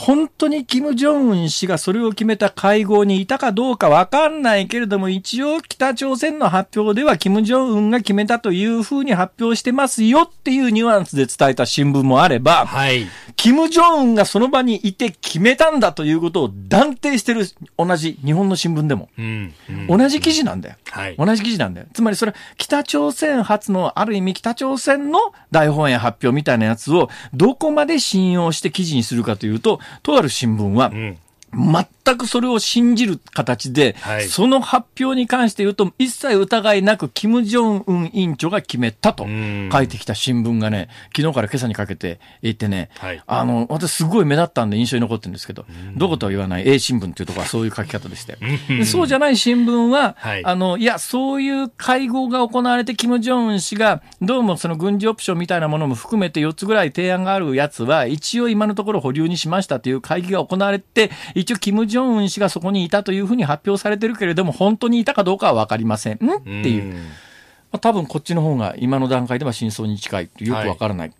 [0.00, 13.08] 本当にキム・ジョンウン氏がそれを決めた会合にいたかどうかわかんないけれども、一応北朝鮮の発表ではキム・ジョンウンが決めたというふうに発表してますよっていうニュアンスで伝えた新聞もあれば、はい。
[13.36, 17.44] キム・ジョンウンがその場にいて決めたんだということを断定してる
[17.76, 19.10] 同じ日本の新聞でも。
[19.18, 19.52] うん。
[19.68, 20.76] うん同じ記事なんだよ。
[20.90, 21.86] はい同じ記事なんだよ。
[21.92, 25.18] つまりそれ、北朝鮮発の、ある意味北朝鮮の
[25.50, 31.18] 大本営発表みたいなやつを、どこまで信用して記事にするかというと、とある新聞は、うん。
[31.52, 31.86] 全
[32.16, 34.24] くそれを信じる形で、はい。
[34.24, 39.68] その発表に関して言うと、一切疑いなく、キム・ジョンウン委員長が決めたとん。
[39.72, 43.22] 書いてきた新聞がね、昨日から今朝にかけて言ってね、はい。
[43.26, 46.68] あの、私すごい目立ったんで印象に残ってるんですけど、どことは言わない。
[46.68, 48.38] A 新聞っていうところはそういう書き方でして。
[48.68, 50.44] でそうじゃない新聞は、はい。
[50.44, 66.18] あの、いや、そういう会合が行われて、キム・ジョンウン氏が、どうもその軍事オプションみたいなものも含めて4つぐらい提案があるやつは、一応今のところ保留にしましたという会議が行われて、一応キム・ジョンウン氏がそこにいたというふうに発表されてるけれども、本当にいたかどうかはわかりません。
[66.24, 66.94] んっていう。
[66.94, 71.12] まあ多分こっちの方が今の段階では真相に近いとよくわからない。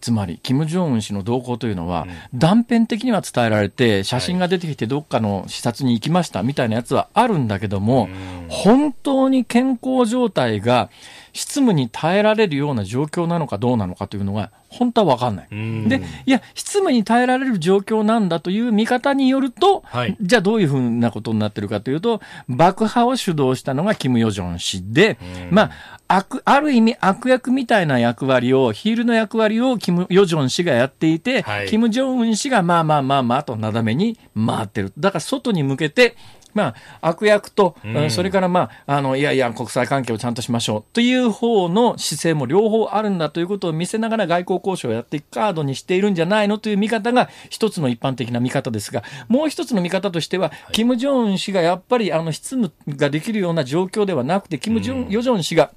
[0.00, 8.08] つまり、キム・ジョンウン氏の動向というのは、断片的には伝えられて、写真が出てきてどっかの視察に行きましたみたいなやつはあるんだけども、
[8.48, 10.88] 本当に健康状態が
[11.32, 15.54] 執務に耐えられるような状況なのかどうなのかというのが、本当はわかんない。
[15.54, 25.18] んで、いや、執務に耐えられる状況なんだという見方によると、はいじゃあどういうふうなことになってるかというと、爆破を主導したのがキム・ヨジョン氏で、
[25.50, 25.70] ま
[26.06, 34.92] あ、悪、ある意味悪役みたいな役割を、ヒールの役割をキム・ヨジョン氏がやっていて、はいキム・ジョンウン氏がまあまあまあまあとなだめに回ってる。
[34.98, 36.16] だから外に向けて、
[36.58, 38.10] まあ、悪役と、うん。
[38.10, 55.70] それからまあ、あの、いやいや、国際関係をちゃんとしましょうという方の姿勢も両方あるんだということを見せながら外交交渉をやっていくカードにしているんじゃないのという見方が一つの一般的な見方ですが、もう一つの見方としては、キム・ジョンウン氏がやっぱりあの、執務ができるような状況ではなくて、キム・ジョン、ヨジョン氏が、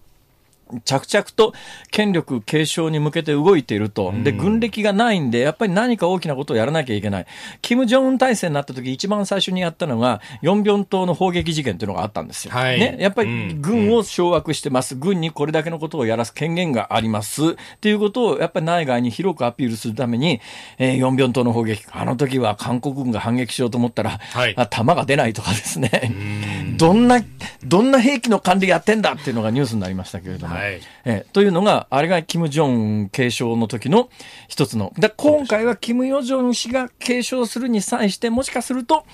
[0.85, 1.53] 着々と
[1.91, 4.13] 権力継承に向けて動いていると。
[4.23, 7.25] で、軍歴がないんで、やっぱり何か大きなことをやらなきゃいけない。
[7.61, 12.53] キム・ジョンウン体制になった時、一番最初にやったのが、ヨンビョン島の砲撃事件というのがあったんですよ。
[12.53, 12.97] はいね。
[12.99, 14.95] やっぱりうん軍を掌握してます。
[14.95, 17.51] 軍にこれだけのことをやらす権限があります。
[17.51, 20.39] っていうことを、やっぱり内外に広くアピールするために、
[20.77, 25.89] えーヨンビョン島の砲撃、あの時は韓国軍が反撃しようと思ったら、はいあ弾が出ないとかですね。
[26.77, 27.21] どんな、
[27.63, 30.55] どんな兵器の管理やってんだっていうのがニュースになりましたけれども。
[30.55, 30.60] はい
[31.05, 34.09] えーというのが、あれがキム・ジョンウン継承の時の
[34.47, 34.93] 一つの。
[34.97, 39.05] で、今回はキム・ヨジョン氏が継承するに際して、もしかすると、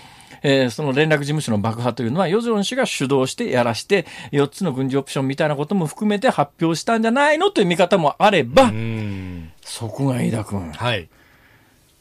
[0.43, 9.51] えーその連絡事務所の爆破というのは、ヨジョン氏が主導してやらして、4つの軍事オプションみたいなことも含めて発表したんじゃないのという見方もあれば、うん。
[9.63, 10.71] そこが飯田君。
[10.71, 11.09] はい。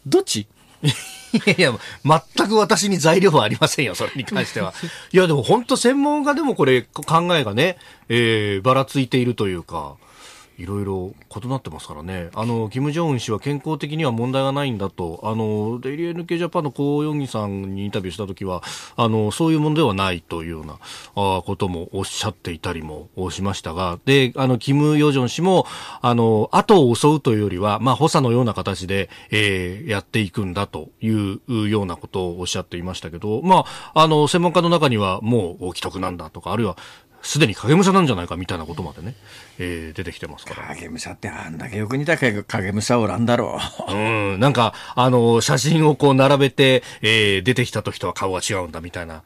[0.06, 0.46] どっち？
[0.86, 4.72] いやいや、全く私に材料はありませんよ、それに関しては。
[5.12, 7.76] いや、でも本当専門家でもこれ考えがね、
[8.08, 9.96] えー、ばらついているというか、
[10.58, 12.30] いろいろ異なってますからね。
[12.34, 18.62] あの、キム・ジョン氏は健康的には問題がないんだと、あの、デイリー NK ジャパンのコウ・ヨンギさんにインタビューしたときは、
[18.96, 20.78] あの、そういうものではないというような、
[21.14, 25.66] あこともおっしゃっていたりもしましたが、で、あの、キム・ヨジョン氏も、
[26.00, 36.76] あの、後を襲うというよりは、まあ、補佐のような形で、えー、やっていくんだというようなことをおっしゃっていましたけど、まあ、あの、専門家の中には、もう、お既得なんだとか、あるいは、
[37.26, 39.14] すでに影武者なんじゃないかみたいなことまでね、
[39.58, 40.68] えー出てきてますから。
[40.74, 43.58] 影武者ってあんだけよく似た影武者おらんだろ
[43.88, 43.92] う。
[43.92, 43.96] う
[44.36, 49.22] ん、なんか、あの、写真をこう並べて、えー出てきた時とは顔が違うんだみたいな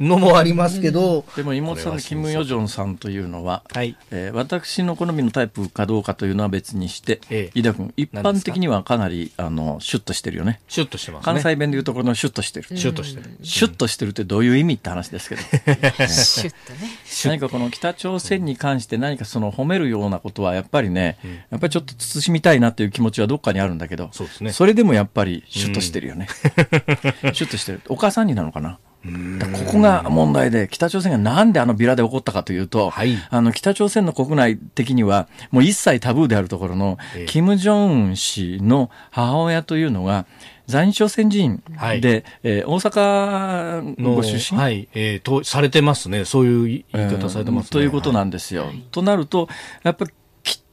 [0.00, 10.60] のもありますけど、でも妹さんのキム・ヨジョンさんというのは、はいえー私の好みのタイプかどうかというのは別にして、ええ飯田君、一般的にはかなりあのシュッとしてるよね。
[10.68, 11.32] シュッとしてますね。
[11.32, 12.76] 関西弁でいうところのシュッとしてる。
[12.76, 13.30] シュッとしてる。
[13.42, 15.40] シュッとしてるってどういう意味って話ですけど。
[15.40, 16.90] シュッとね。
[17.24, 21.18] 何かこの北朝鮮に関して何かその褒めるようなことはやっぱりね、
[21.50, 26.28] やっぱりちょっと慎みたいなっていう気持ちはどっかにあるんだけど、そうですねれでもやっぱりシュッとしてるよね。
[27.32, 27.80] シュッとしてる。
[27.88, 28.78] お母さんになのかな？
[29.04, 33.16] ここが問題で、北朝鮮がなんであのビラで起こったかというと、はい。
[33.30, 37.26] あの北朝鮮の国内的には、もう一切タブーであるところの、ええ。
[37.26, 40.26] キム・ジョンウン氏の母親というのが、
[40.66, 42.00] 在日朝鮮人で、はい。
[42.42, 46.24] えー大阪のご出身、はい、えーと、されてますね。
[46.24, 47.70] そういう言い方されてますね。
[47.70, 48.72] ということなんですよ。
[48.90, 49.48] となると、
[49.84, 50.10] やっぱり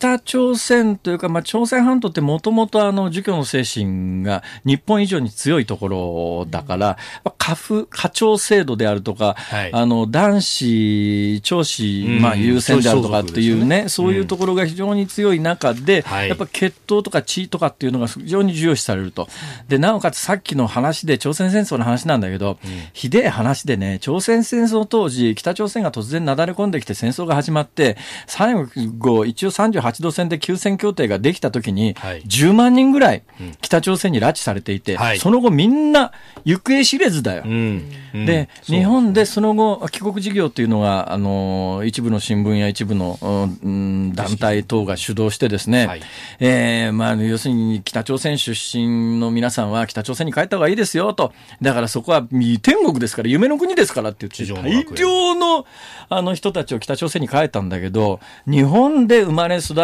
[0.04, 6.98] 北朝鮮というか、まあ、朝鮮半島ってもともとあの、儒教の精神が日本以上に強いところだから、
[7.38, 9.74] 家父、家長制度であるとか、はい。
[9.74, 12.22] あの、男子、長子、うん。
[12.22, 16.28] まあ、優先であるとかっていうね、そうそういうところが非常に強い中で、はい。
[16.28, 19.30] やっぱ血統とか血とかっていうのが非常に重要視されると。
[19.70, 22.60] で、なおかつさっきの話で、朝鮮戦争の話なんだけど、
[22.92, 27.96] ひでえ話でね、朝鮮戦争当時、北朝鮮が突然なだれ込んできて戦争が始まって、
[28.28, 28.54] 最
[28.98, 32.22] 後、一応38度線で休戦協定ができた時に、はい。
[32.24, 33.24] 10万人ぐらい
[33.62, 35.20] 北朝鮮に拉致されていて、はい。
[35.20, 36.12] その後みんな
[36.46, 37.44] 行方知れずだよ。
[37.46, 37.92] うん。
[38.14, 38.26] うん。
[38.26, 46.02] で、日本でその後、帰国事業っていうのが、あの、一部の新聞や一部の、うん、団体等が主導してですね、はい。
[46.40, 51.34] えーまあ、要するに北朝鮮出身の皆さんは北朝鮮に帰った方がいいですよと。
[51.62, 55.66] だからそこは天国ですから、夢の国ですからって言って、大量の
[56.10, 59.83] あの人たちを北朝鮮に帰ったんだけど、日本で生まれ育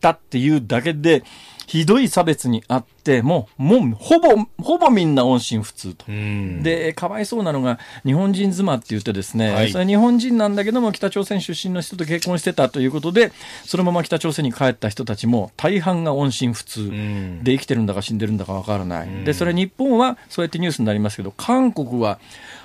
[0.00, 1.22] たっていうだけで、
[1.66, 4.30] ひどい差別にあって、もう、もう、ほぼ、
[4.60, 6.04] ほぼみんな音信不通と。
[6.08, 6.64] うん。
[6.64, 13.30] で、かわいそうなのが、日本人妻って言ってですね、はいそれ日本人なんだけども、北朝鮮出身の人と結婚してたということで、
[13.64, 16.80] そのまま北朝鮮に帰った人たちも、大半が音信不通。
[16.80, 19.08] んで、生きてるんだか死んでるんだかわからない。
[19.24, 22.18] で、それ日本は、そうやってニュースになりますけど、韓国は、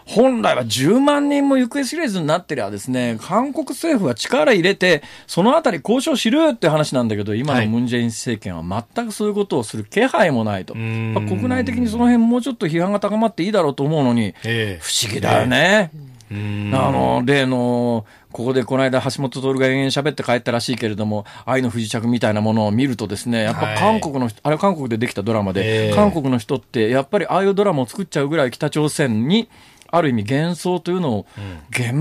[0.06, 7.66] 本来は10万人も行方知れずになってりゃですね、韓国政府は力入れて、そのあたり交渉しろよって話なんだけど、今はい。
[7.66, 10.76] のムン・ジェイン政権は全くそういうことをする気配もないと。
[10.76, 11.14] ん。
[11.14, 14.80] まあ国内的にその辺もうちょっと批判が高まっていいだろうと思うのに、ええ。
[14.80, 15.90] 不思議だよね。
[16.32, 25.96] うんあの、例の、ここでこの間橋本徹が延々喋って帰ったらしいけれども、愛の不時着みたいなものを見るとですね、やっぱ韓国の人、あれ韓国でできたドラマで、ええ。
[25.96, 29.48] 韓国の人ってやっぱりああいうドラマを作っちゃうぐらい北朝鮮に、
[29.96, 31.26] ある意味幻想というのを、
[31.78, 31.94] 幻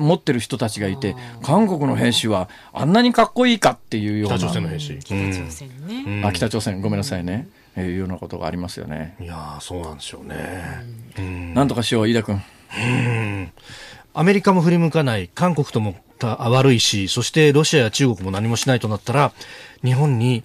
[0.00, 4.38] 持ってる人たちがいて、韓国の兵士はあんなにかっこいいかっていうような。
[4.38, 4.98] 北朝鮮の兵士。
[4.98, 6.22] 北朝鮮ね。
[6.24, 7.48] あ、北朝鮮、ごめんなさいね。
[7.76, 9.14] えーいうようなことがありますよね。
[9.20, 10.36] いやーそうなんですよね。
[11.16, 12.42] うんなんとかしよう、飯田君。
[14.14, 19.32] アメリカも振り向かない、韓国ともた悪いし、そしてロシアや中国も何もしないとなったら、
[19.84, 20.42] 日本に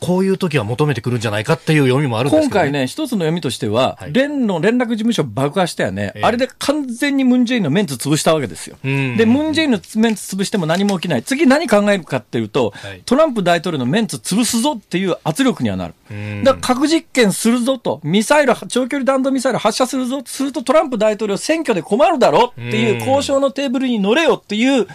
[0.00, 2.72] こういう時は求めてくるんじゃないかっていう読みもあるんですけど、今回。
[2.72, 8.76] ね、一つの読みとしては、はい連の連絡事務所爆破したよね、ええあれで完全にムン・ジェインのメンツ潰したわけですよ。
[8.84, 11.22] うんで、ムン・ジェインのメンツ潰しても何も起きない。
[11.22, 15.94] 次何考えるかっていうと、はいトランプ大統領のメンツ潰すぞっていう圧力にはなる。
[16.14, 24.86] んだから核実験するぞと、ミサイル、長距離弾道ミサイル発射するぞ、するとトランプ大統領選挙で困るだろっていう交渉のテーブルに乗れよっていう、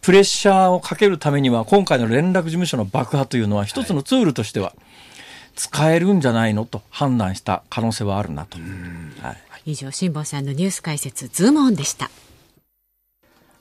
[0.00, 4.72] プレッシャーをかけるためには、今回の連絡事務所の爆破というのは一つのツールとしては、
[5.54, 8.58] 使えるんじゃないのと判断した可能性はあるなと。
[9.20, 9.36] はい
[9.66, 12.10] 以上、辛坊さんのニュース解説、ズームオンでした。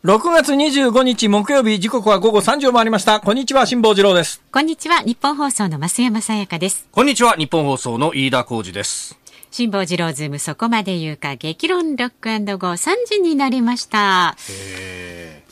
[0.05, 3.19] 6月25日木曜日時刻は午後3時を回りました。
[3.19, 4.41] こんにちは、辛坊治郎です。
[4.49, 6.87] こんにちは、ニッポン放送の増山さやかです。
[6.93, 9.19] こんにちは、ニッポン放送の飯田浩司です。
[9.51, 14.37] 辛坊治郎ズームそこまで言うか、激論ロックゴー3時になりました。
[14.49, 15.46] ええ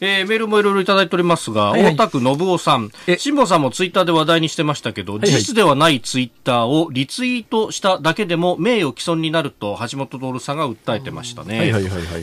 [0.00, 1.94] えーメールもいろいろいただいておりますが、はいはい。
[1.94, 2.90] 大田区信夫さん。
[3.06, 11.72] え、辛坊さんもツイッターで話題にしてましたけど、事実ではないツイッターをリツイートしただけでも名誉毀損になると橋本徹さんが訴えてましたね。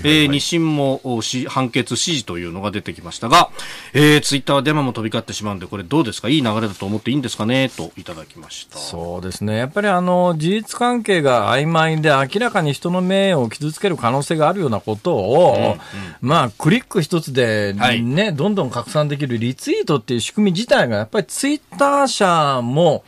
[0.04, 3.50] 二審もおし判決支持というのが出てきましたが、
[3.94, 6.30] えーツイッターはデマも飛び交ってしまうんで、これどうですか？
[6.30, 7.70] いい流れだと思っていいんですかね？
[7.70, 8.78] といただきました。
[8.78, 9.58] そうですね。
[9.58, 15.78] やっぱりあの、事実関係が曖昧で明らかに人の名誉を傷つける可能性があるようなことを、
[16.22, 18.36] まあ、クリック一一つで、ね、はい。
[18.36, 23.04] どんどん拡散できるリツイートっていう仕組み自体が、やっぱりツイッター社も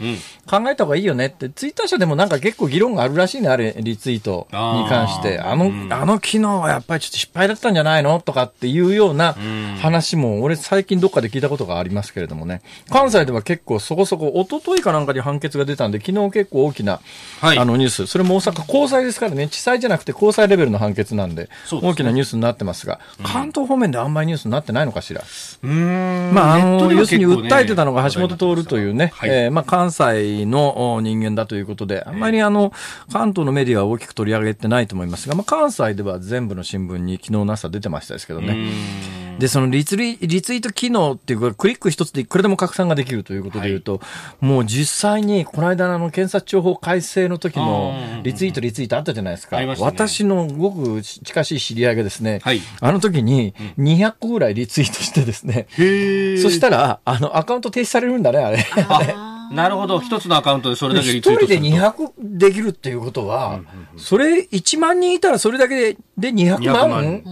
[0.48, 5.40] 考えた方がいいよねって、ツイッター社でもなんか結構議論があるらしいね、あれ、リツイートに関して。
[5.40, 9.36] あの、あの機能はやっぱりちょっと失敗だったんじゃないのとかっていうような
[9.82, 12.62] 話も、俺最近どっかで聞いたことがありますけれどもね。
[12.90, 17.00] 関西では結構そこそこ、一昨日かなんかに判決が出たんで、昨日結構大きな、
[17.42, 17.58] はい。
[17.58, 25.22] あのニュース、それも大阪高裁ですからね、地裁じゃなくて高裁レベルの判決なんで、で大きなニュースになってますが、関東方面であんまりニュースになってないのかしら。
[25.62, 29.30] まあ、あの、ネットでは要するに訴えてたのが橋本徹というね、はい。
[29.30, 32.74] えーまあ、関西のお人間だということで、あんまりあの、
[33.12, 39.23] 関東のメディアは大きく取り上げてないと思いますが、まあ、関西では全部の新聞に昨日の朝出てましたですけどね。
[39.40, 44.02] で、そのリツリリツイート機能っていうか、クリック一つでいくらでも拡散ができるということで言うと、
[44.42, 49.58] もう実際に、この間のあの検察庁法改正の時のリツイート、リツイートあったじゃないですか。
[49.58, 49.92] ありましたね。
[49.92, 52.62] 私のごく近しい知り合いがですね、はい。
[52.80, 58.66] あの時に200個ぐらいリツイートしてですね、へそしたら、あの、アカウント停止されるんだね、あれ。
[58.88, 60.00] あなるほど。
[60.00, 62.14] 一つのアカウントでそれだけリ一人でツイートすると。
[62.24, 63.60] 200できるっていうことは、
[63.98, 66.90] それ1万人いたらそれだけでで200 200万。
[66.90, 67.24] 万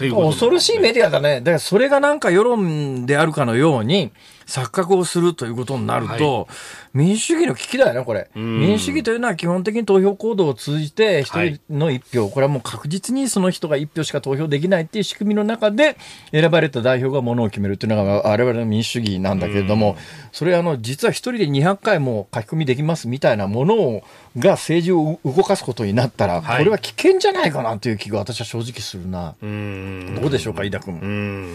[0.00, 1.40] ということ恐ろしいメディアだね。
[1.40, 4.12] だからそれがなんか世論であるかのように
[4.46, 6.48] 錯覚をするということになると、
[6.92, 8.28] 民主主義の危機だよね、これ。
[8.34, 15.96] 民主主義というのは基本的に投票行動を通じて、一人の一票、これはもう確実にその人が一票しか投票できないっていう仕組みの中で、
[16.32, 19.96] 選ばれた代表がものを決めるっていうのが我々の民主主義なんだけれども、
[20.32, 24.02] それあの、実は一人で200回も書き込みできますみたいなものを
[24.38, 26.58] が政治を動かすことになったら、はい。
[26.58, 29.34] これは危険じゃないかなという気が私は正直するな。
[29.40, 31.00] どうでしょうか、飯田君。
[31.00, 31.06] う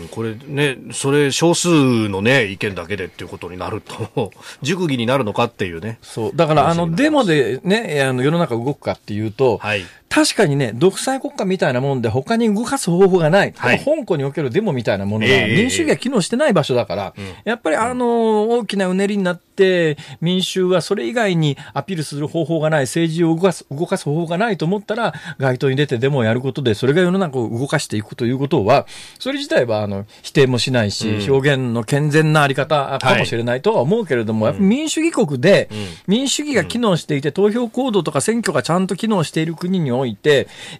[0.05, 0.09] ん。
[0.11, 4.31] これね、それ少数のね、意見だけでっていうことになると、
[4.61, 5.99] 熟議になるのかっていうね。
[6.01, 6.31] そう。
[6.35, 9.83] だから、あの、デモでね、あの、世の中動くかっていうと、はい。
[10.15, 13.53] 確かにね、独裁国家みたいなもんで他に動かす方法がない。
[13.57, 13.79] はい。
[13.79, 15.57] 香港におけるデモみたいなものが、ええ。
[15.57, 17.13] 民主主義が機能してない場所だから、
[17.43, 28.87] やっぱりあの、大きなうねりになって、民衆はそれ以外にアピールする方法がない、政治を動かす、動かす方法がないと思ったら、街頭に出てデモをやることで、それが世の中を動かしていくということは、
[29.19, 35.69] それ自体は、あの、否定もしないし、表現の健全なあり方かもしれないとは思うけれども、やっぱ民主主義国で、
[36.07, 40.04] 民主主義が機能していて、投票行動とか選挙がちゃんと機能している国において、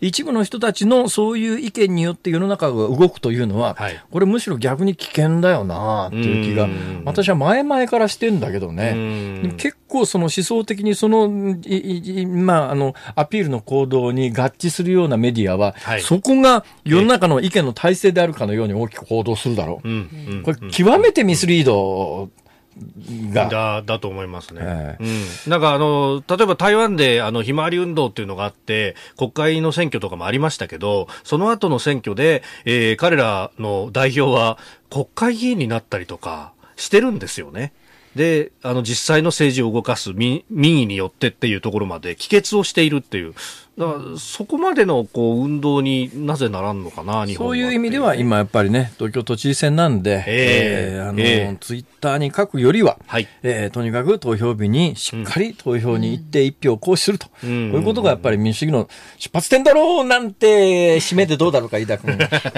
[0.02, 9.54] 一部の人たちのそういう意見によって世の中が動くというのは、はいこれむしろ逆に危険だよなっていう気がうん、私は前々からしてんだけどね。
[9.58, 19.88] 結構その思想的にその、いいいまあ、あの、アピールの行動に合致するようなメディアは、はいそこが世の中の意見の体制であるかのように大きく報道するだろう。
[19.88, 20.10] うん。
[20.30, 22.45] うんこれ、極めてミスリードが、
[23.34, 24.62] だ、だと思いますね。
[24.64, 25.04] えう
[25.48, 25.52] ん。
[25.52, 34.58] なんかあの、例えば台湾であの、ひまわり運動っていうのがあって、国会の選挙とかもありましたけど、その後の選挙で、えー彼らの代表は
[34.90, 37.74] 国会議員になったりとかしてるんですよね。
[38.16, 43.34] で、あの、実際の政治を動かす民民意によってっていうところまで帰結をしているっていう。
[43.78, 47.50] だから、そこまでの、こう、運動になぜならんのかな、日本は。
[47.54, 51.00] そういう意味では今やっぱりね、東京都知事選なんで、ええ。
[51.02, 51.24] あの、え
[51.54, 51.58] え。
[51.60, 53.28] ツイッターに書くよりは、はい。
[53.44, 57.72] えーとにかく投票日にしっかり投票に行って一票を行使すると、うん。
[57.72, 62.14] こういうことがやっぱり民主主義の出発点だろうなんて、締めてどうだろうか、飯田君。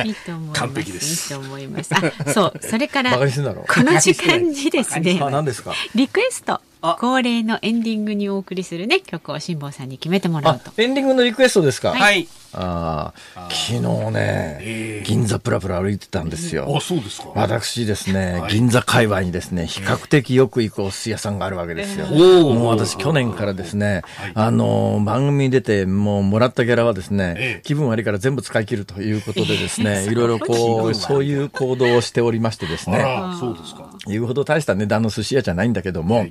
[0.05, 0.59] いいと思います。
[0.59, 1.34] 完璧です。
[1.34, 1.95] いいと思います。
[1.95, 5.74] あ、そう、それから、バこの時間にですね、あ、何ですか？
[5.95, 6.53] リクエスト。
[6.53, 6.61] あ、
[6.95, 11.91] 恒例のエンディングにお送りするね、曲を辛坊さんに決めてもらうあと。、エンディングのリクエストですか？
[11.93, 12.27] はい。
[12.53, 16.79] ああ、昨日ね、銀座プラプラ歩いてたんですよ。
[16.81, 17.27] そうですか。
[17.35, 22.07] 私ですね、銀座界隈にですね、比較的よく行くお寿司屋さんがあるわけですよ。
[22.07, 24.01] もう私去年からですね、
[24.33, 33.85] あの、番組に出て、もうもらったギャラはですえねえ、気分悪いから全部使い切るということでですね、 いろいろこう、そういう行動をしておりましてですね、あら、そうですか。
[34.07, 36.25] 言うほど大した値段の寿司屋じゃないんだけども、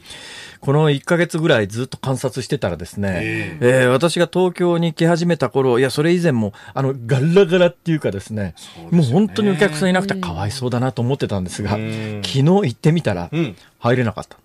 [0.61, 3.66] この1ヶ月ぐらいずっと観察してたらですね、ええ。
[3.86, 8.54] ー私が東京に来始めた頃、いや、それ以前も、あの、ガラガラっていうかですね、
[8.90, 14.36] もう本当にお客さんいなくてかわいそうだなと思ってたんですが、昨日行ってみたらうん、入れなかった。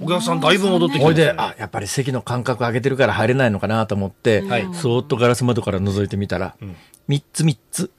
[0.00, 4.68] おお客さんだいぶ戻ってきほいで、あ、やっぱり席の間隔上げてるから入れないのかなと思って、はい。
[4.72, 6.76] そーっとガラス窓から覗いてみたら、ん。
[7.08, 7.90] 3つ3つ。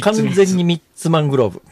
[0.00, 1.62] 完全に3つマングローブ。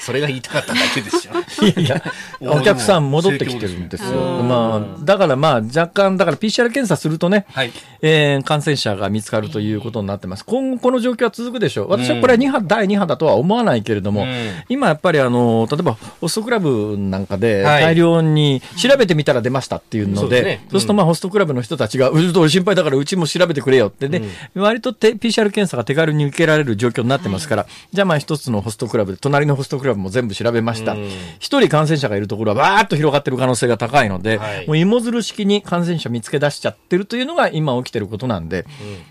[0.00, 1.64] それが言いたかっただけでしょ。
[1.64, 2.02] いやいや、
[2.40, 4.42] お客さん戻ってきてるんですよ。
[4.42, 7.72] まあ、だからまあ、若干、だから PCR 検査するとね、はい、
[8.02, 10.44] えー、感染者が見つかるということになってます。
[10.44, 11.90] 今後この状況は続くでしょう。
[11.90, 14.28] 私はこれは2波、うん、第2波だとは思わないけれども、うん、
[14.68, 24.22] 今やっぱりあの、例えばホストクラブなんかで大量に調べてみたら出ましたっていうので、はい、そう、ね,、するとまあホストクラブの人たちが、うと心配だからうちも調べてくれよってね、
[24.54, 30.96] うん、割と PCR 検査が手軽に受けられる状況になってますから、はい、じゃあまあ一つのホストクラブで、隣のホストクラブも全部調べました。
[31.38, 38.66] 一、人感染者がいるところはわーっと広がってる可能性が高いので、はい、もう芋づる式に感染者見つけ出しちゃってるというのが今起きてることなんで、うん、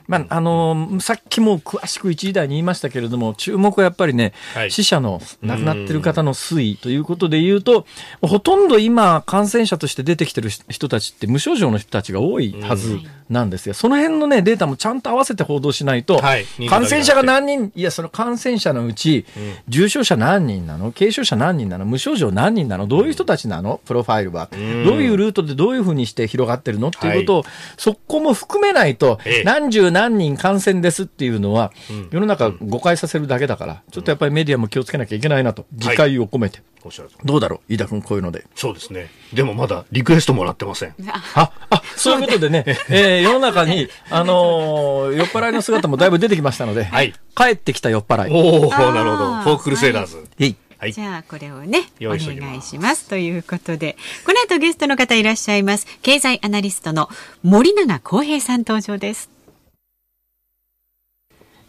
[0.08, 7.86] まあ、あのー、さっきも詳しく一時代に言いましたけれども、注目はやっぱりね、はい、死者の亡くなってる方の推移ということで言うと、
[8.22, 13.00] ほとんど今感染者として出てきてる人たちって無症状の人たちが多いはず
[13.30, 13.74] なんですよ。
[13.74, 19.26] その辺のね、データもちゃんと合わせて報道しないと、はい、感染者が何人、いや、その感染者のうち、
[19.68, 20.92] 重症者何人なの？
[20.92, 21.86] 軽症者何人なの？
[21.86, 22.88] 無症状何人なの？
[22.88, 23.82] どういう人たちなの？
[23.86, 24.50] プロファイルは。
[24.52, 24.62] どう
[25.04, 26.90] いうルートでどういうふうにして広がってるの？
[26.90, 31.72] っていうことを、はい、そこも含めないと、何十何人感染ですっていうのは、
[32.12, 36.62] 世の中誤解させるだけだから、ちょっとやっぱりメディアも気をつけなきゃいけないなと、自戒を込めて。
[36.86, 38.46] おっしゃるどうだろう飯田君こういうので。
[38.56, 39.10] そうですね。
[39.34, 40.96] でもまだリクエストもらってません。
[41.36, 47.14] あ、あ、そういうことでね、えー、世の中に、あのー、酔っ払いの姿もだいぶ出てきましたので、はい。
[47.36, 48.32] 帰ってきた酔っ払い。
[48.32, 49.34] おおなるほど。
[49.42, 50.18] フォークルセダーズ。
[50.18, 50.56] はい。
[50.84, 57.08] はい、じゃあこれをねお願いしますということでこの後ゲストの方いらっしゃいます経済アナリストの
[57.42, 59.33] 森永康平さん登場です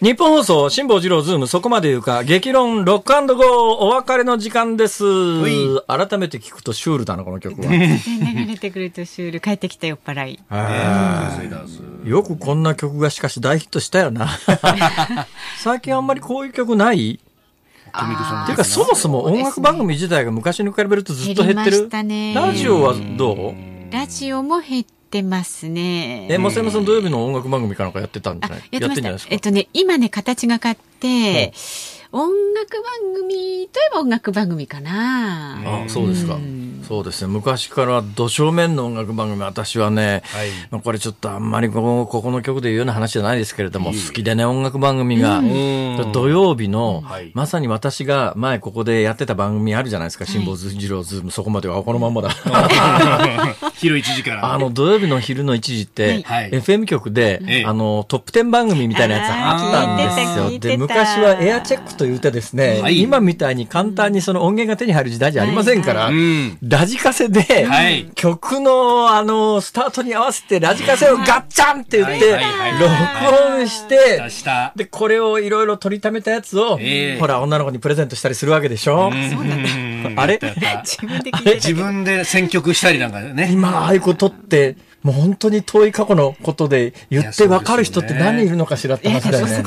[0.04, 3.46] ニッポン放送、辛坊治郎ズーム、そこまで言うか、激論、ロックゴー、
[3.86, 5.02] お別れの時間です。
[5.86, 7.72] 改めて聞くとシュールだな、この曲は。
[7.72, 7.78] 流
[8.46, 10.40] れてくるとシュール、帰ってきた酔っ払い。
[12.06, 14.28] よくこんな曲がしかし大ヒットしたよな。
[15.56, 17.12] 最近あんまりこういう曲ない？
[17.14, 21.88] っていうか、そもそも音楽番組自体が昔に比べるとずっと減ってる？
[22.34, 23.54] ラジオはどう？
[23.90, 24.92] ラジオも減って
[25.22, 26.26] ますね。
[26.30, 28.62] え、増山さん土曜日の音楽番組かなんかやってたんじゃない？
[28.70, 29.34] やってんじゃないですか？
[29.34, 31.52] えっとね、今ね、形が変わって、
[32.16, 35.84] 音楽番組といえば音楽番組かな。
[35.84, 36.38] あそうですか。
[36.86, 37.32] そうですね。
[37.32, 45.42] 昔から土正面の音楽番組、私はね、はい、まあこれちょっとあんまりここここの曲で言うような話じゃないですけれども、好きでね、音楽番組が、
[46.12, 52.28] 土曜日の、はい、まさに私が前ここでやってた番組あるじゃないですか、辛坊治郎ズーム、そこまではこのまんまだ。
[53.74, 54.52] 昼1時から。
[54.52, 60.60] あの、土曜日の昼の1時って、はい、FM 局で、あの、トップ10番組みたいなやつあったんですよ。
[60.60, 66.10] で、昔はエアチェックというてですね、今みたいに簡単にその音源が手に入る時代じゃありませんから、
[66.62, 72.40] ラジカセで、はい、曲の、あの、スタートに合わせて、ラジカセをガッチャンって言って、
[72.80, 74.22] 録音して、
[74.76, 79.10] で、これをいろいろ取りためたやつを、えー、ほら、女の子にプレゼントしたりするわけでしょ？
[79.10, 80.12] そう。
[80.16, 80.38] あれ？
[80.84, 83.48] 自分で自分で選曲したりなんかね。
[83.52, 89.62] 今、ああいうことって、もう本当に遠い過去のことで言って分かる人って何人いるのかしらって話だよね。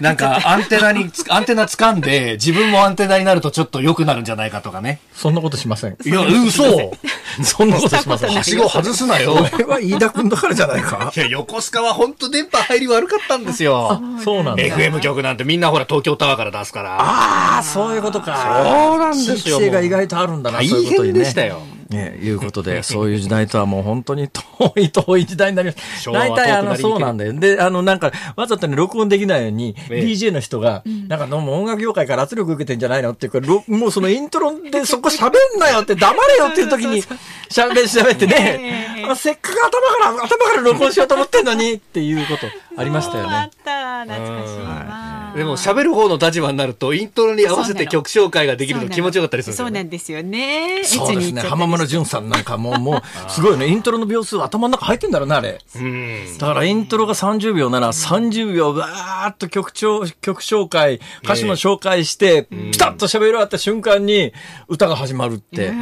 [0.00, 4.98] なんかアンテナに、アンテナ掴んで自分もアンテナになるとちょっと良くなるんじゃないかとかね。
[5.14, 5.96] そんなことしません。
[6.04, 6.92] いや、嘘
[7.44, 8.34] そんなことしません。
[8.34, 9.36] はしご外すなよ。
[9.48, 11.12] これは飯田君だからじゃないか。
[11.14, 14.02] いや、横須賀は本当電波入り悪かったんですよ。
[14.24, 14.62] そうなんだ。
[14.64, 16.96] FM 局なんてみんなほら東京タワーから出すから。
[16.98, 18.64] ああ、そういうことか。
[18.64, 19.58] そうなんですよ。
[19.58, 21.20] 地域が意外とあるんだな、そういうことにね。
[21.20, 21.62] 大変でしたよ。
[21.90, 26.10] ね、いうことで、 そういう時代とはもう本当に 遠い遠い時代になります。
[26.10, 27.32] 大体あの、そうなんだよ。
[27.32, 37.02] で、あの、なんか、わざとね、録音できないように、DJ の人が、なんか、もう音楽業界から圧力受けてんじゃないのっていうか、もうそのイントロで そこ喋んなよって黙れよっていう時に、
[37.50, 42.46] 喋って喋ってね、せっかく頭から、頭から録音しようと思ってんのにっていうこと
[42.76, 43.36] ありましたよね。
[43.36, 45.09] あった、懐かしいわ。
[45.36, 50.82] でも喋る方の立場になると、イントロに合わせて曲紹介ができるの気持ちよかったりするそうなんですよね。
[50.84, 51.42] そうですね。
[51.42, 53.68] 浜村淳さんなんかももう、すごいね。
[53.68, 55.58] イントロの秒数頭の中入ってんだろうな、あれ。
[56.38, 64.32] だからイントロが30秒なら30秒わーっと曲調、曲紹介、歌詞の紹介して、ピタッと喋り終わった瞬間に
[64.68, 65.72] 歌が始まるって。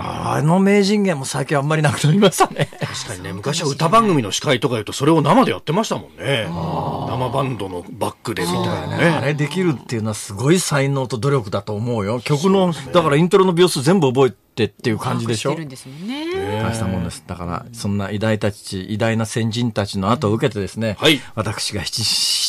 [0.00, 2.68] あの名人芸も最近あんまりなくなりましたね。
[2.80, 6.44] 確かにね、昔は歌番組の司会とか言うとそれを生でやってましたもんね。
[6.44, 9.04] 生バンドのバックでみたいなね。
[9.04, 12.20] あれできるっていうのはすごい才能と努力だと思うよ。
[12.20, 15.54] 曲の、だからイントロの秒数全部覚えて、っていう感じでしょ？
[15.54, 16.60] るんですね。
[16.60, 17.22] 大したもんです。
[17.28, 22.02] だから、そんな偉大たち、偉大な先人たちの後を受けてですね、はい、私が 7,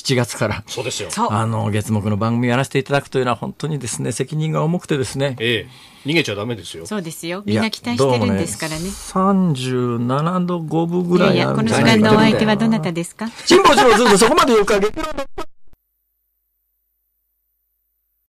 [0.03, 1.09] 7月から、そうですよ。
[1.29, 6.87] あの、月目の番組やらせていただくというのは本当にですね、責任が重くてですね、ええ逃げちゃダメですよ。
[6.87, 7.43] そうですよ。
[7.45, 8.89] みんな期待してるんですからね。
[8.89, 13.27] 三十七度五分ぐらいいやいや、この時間のお相手はどなたですか？
[13.45, 15.05] 辛抱しろずっとそこまで言うか、月論